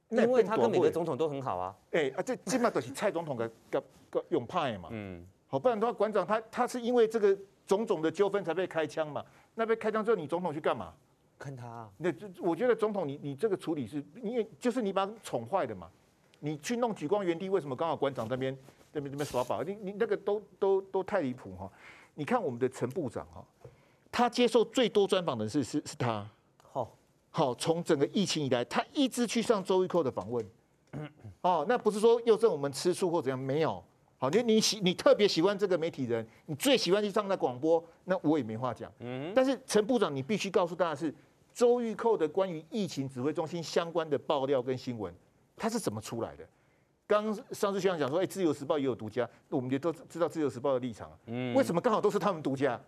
[0.09, 1.77] 因为他跟每个总统都很好啊。
[1.91, 4.89] 哎啊，这基本上都是蔡总统的个个用派嘛。
[4.91, 5.27] 嗯。
[5.47, 7.37] 好，不然的话，馆长他他是因为这个
[7.73, 9.25] 种种的纠纷才被开枪嘛？
[9.55, 10.93] 那被开枪之后，你总统去干嘛？
[11.39, 11.91] 看他、啊。
[11.97, 15.89] 那我觉得总统你你这个处理是，因为就是你把他宠坏的嘛。
[16.41, 18.55] 你去弄举光原地，为什么刚好馆长那边
[18.93, 19.63] 那边那边耍宝？
[19.63, 21.71] 你你那个都都都太离谱哈！
[22.15, 23.43] 你看我们的陈部长哈，
[24.11, 26.29] 他接受最多专访的是是是他。
[26.63, 26.95] 好，
[27.31, 30.45] 好，从整个疫情以来，他一直去上周玉蔻的访问。
[31.41, 33.39] 哦，那不是说又是我们吃醋或怎样？
[33.39, 33.83] 没有。
[34.23, 38.89] 好，你你喜你特别喜欢这个媒体人，你最喜欢去上那广播，那我也没话讲。
[39.01, 39.33] 嗯。
[39.35, 41.13] 但是陈部长，你必须告诉大家是
[41.53, 45.13] 周玉蔻的关于疫情指挥中心相关的爆料跟新闻。
[45.57, 46.47] 他是怎么出来的？
[47.05, 51.11] 刚上次学长讲说，哎，《自由时报》也有独家，我们也都知道《自由时报》的立场。
[51.27, 52.81] 嗯，为什么刚好都是他们独家？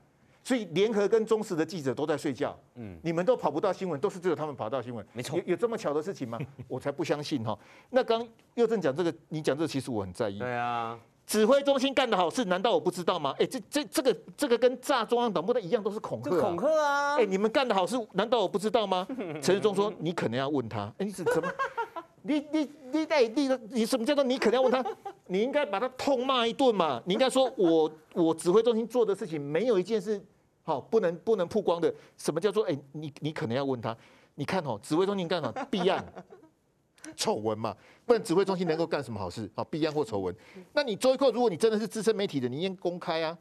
[0.44, 2.56] 所以联合跟中时的记者都在睡觉。
[2.76, 5.04] 嗯，你们都跑不到新闻，都是只有他们跑到新闻。
[5.12, 6.38] 没错，有有这么巧的事情吗？
[6.68, 7.58] 我才不相信哈。
[7.90, 8.24] 那刚
[8.54, 10.38] 又正讲这个，你讲这个，其实我很在意。
[10.38, 10.96] 对啊，
[11.26, 13.34] 指挥中心干的好事，难道我不知道吗？
[13.38, 16.30] 哎，这这这个这个跟炸中央党部的一样，都是恐吓。
[16.30, 17.16] 恐吓啊！
[17.16, 19.06] 哎，你们干的好事，难道我不知道吗？
[19.42, 20.92] 陈世忠说，你可能要问他。
[20.98, 21.50] 哎，你是怎么？
[22.26, 24.84] 你你你哎，你你什么叫做你可能要问他？
[25.26, 27.02] 你应该把他痛骂一顿嘛！
[27.06, 30.22] 你应该说我 我指挥中心做的事情没有一件事
[30.62, 31.92] 好不能不能曝光的。
[32.16, 32.78] 什么叫做哎？
[32.92, 33.96] 你你可能要问他？
[34.36, 35.66] 你看哦，指挥中心干什么？
[35.70, 36.04] 弊案
[37.16, 37.76] 丑闻嘛，
[38.06, 39.50] 不然指挥中心能够干什么好事？
[39.54, 40.34] 啊，弊案或丑闻。
[40.72, 43.36] 那你周一蔻，如果你真的是资深媒体的，你应该公开啊！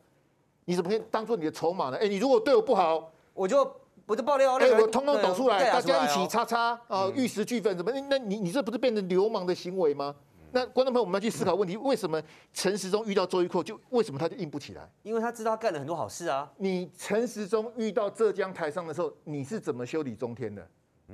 [0.66, 1.97] 你怎么可以当做你的筹码呢？
[1.97, 3.70] 哎，你如果对我不好，我就。
[4.05, 7.89] 我就爆料，哎，我通通抖出来，大家一起叉叉啊，玉石俱焚，怎么？
[8.09, 10.14] 那你你这不是变成流氓的行为吗？
[10.51, 14.86] 那观众朋友，我们要去思考问题：为什么陈时中遇到周玉蔻，就为什么他就硬不起来？
[15.03, 16.51] 因为他知道他干了很多好事啊。
[16.57, 20.68] 你陈时中遇到浙江台商的时候，你是怎么修理中天的？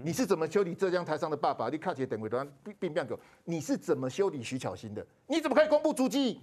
[0.04, 1.70] 你是怎么修理浙江台商的爸爸？
[1.70, 5.06] 你看起来等位都并并变狗，你是怎么修理徐巧芯的？
[5.28, 6.40] 你怎么可以公布足迹？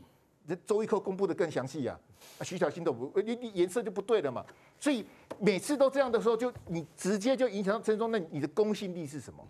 [0.49, 1.99] 这周玉蔻公布的更详细呀，
[2.39, 4.47] 啊，徐巧芯都不，你你颜色就不对了嘛，
[4.79, 5.05] 所以
[5.41, 9.45] 每次都这样的时候，就你直接就影响到陈时中，那你的公信力是什么？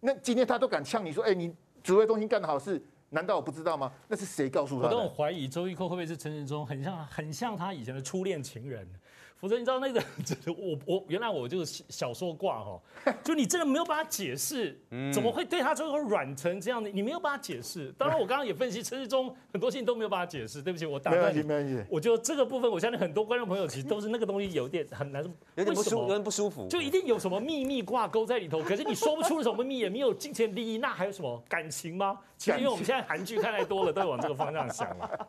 [0.00, 3.92] 那今天他都敢呛你说，哎，你指挥中心干的好事，难道我不知道吗？
[4.08, 4.96] 那是谁告诉他的？
[4.96, 8.84] 我都很怀疑周玉蔻会不会是陈时中，很像很像他以前的初恋情人。
[9.38, 10.02] 否则你知道那个，
[10.56, 12.80] 我我原来我就是小说挂哈，
[13.22, 14.78] 就你真的没有办法解释，
[15.12, 16.90] 怎么会对他最后软成这样的？
[16.90, 17.92] 你没有办法解释。
[17.98, 20.62] 当然我刚刚也分析陈时中很多事情都没有办法解释。
[20.62, 21.38] 对不起，我打断你。
[21.38, 21.90] 没关系，没关系。
[21.90, 25.22] 我觉得这个部分，我相信很多观众朋友其实都是那个东西有点很难，
[25.54, 26.66] 有点不舒服，有点不舒服。
[26.68, 32.18] 就一定有什么秘密挂钩在里头，可是你说不出什么秘密，也没有金钱利益，那还有什么感情吗？
[32.38, 35.28] 其实因为我们现在韩剧看太多了，都往这个方向想了。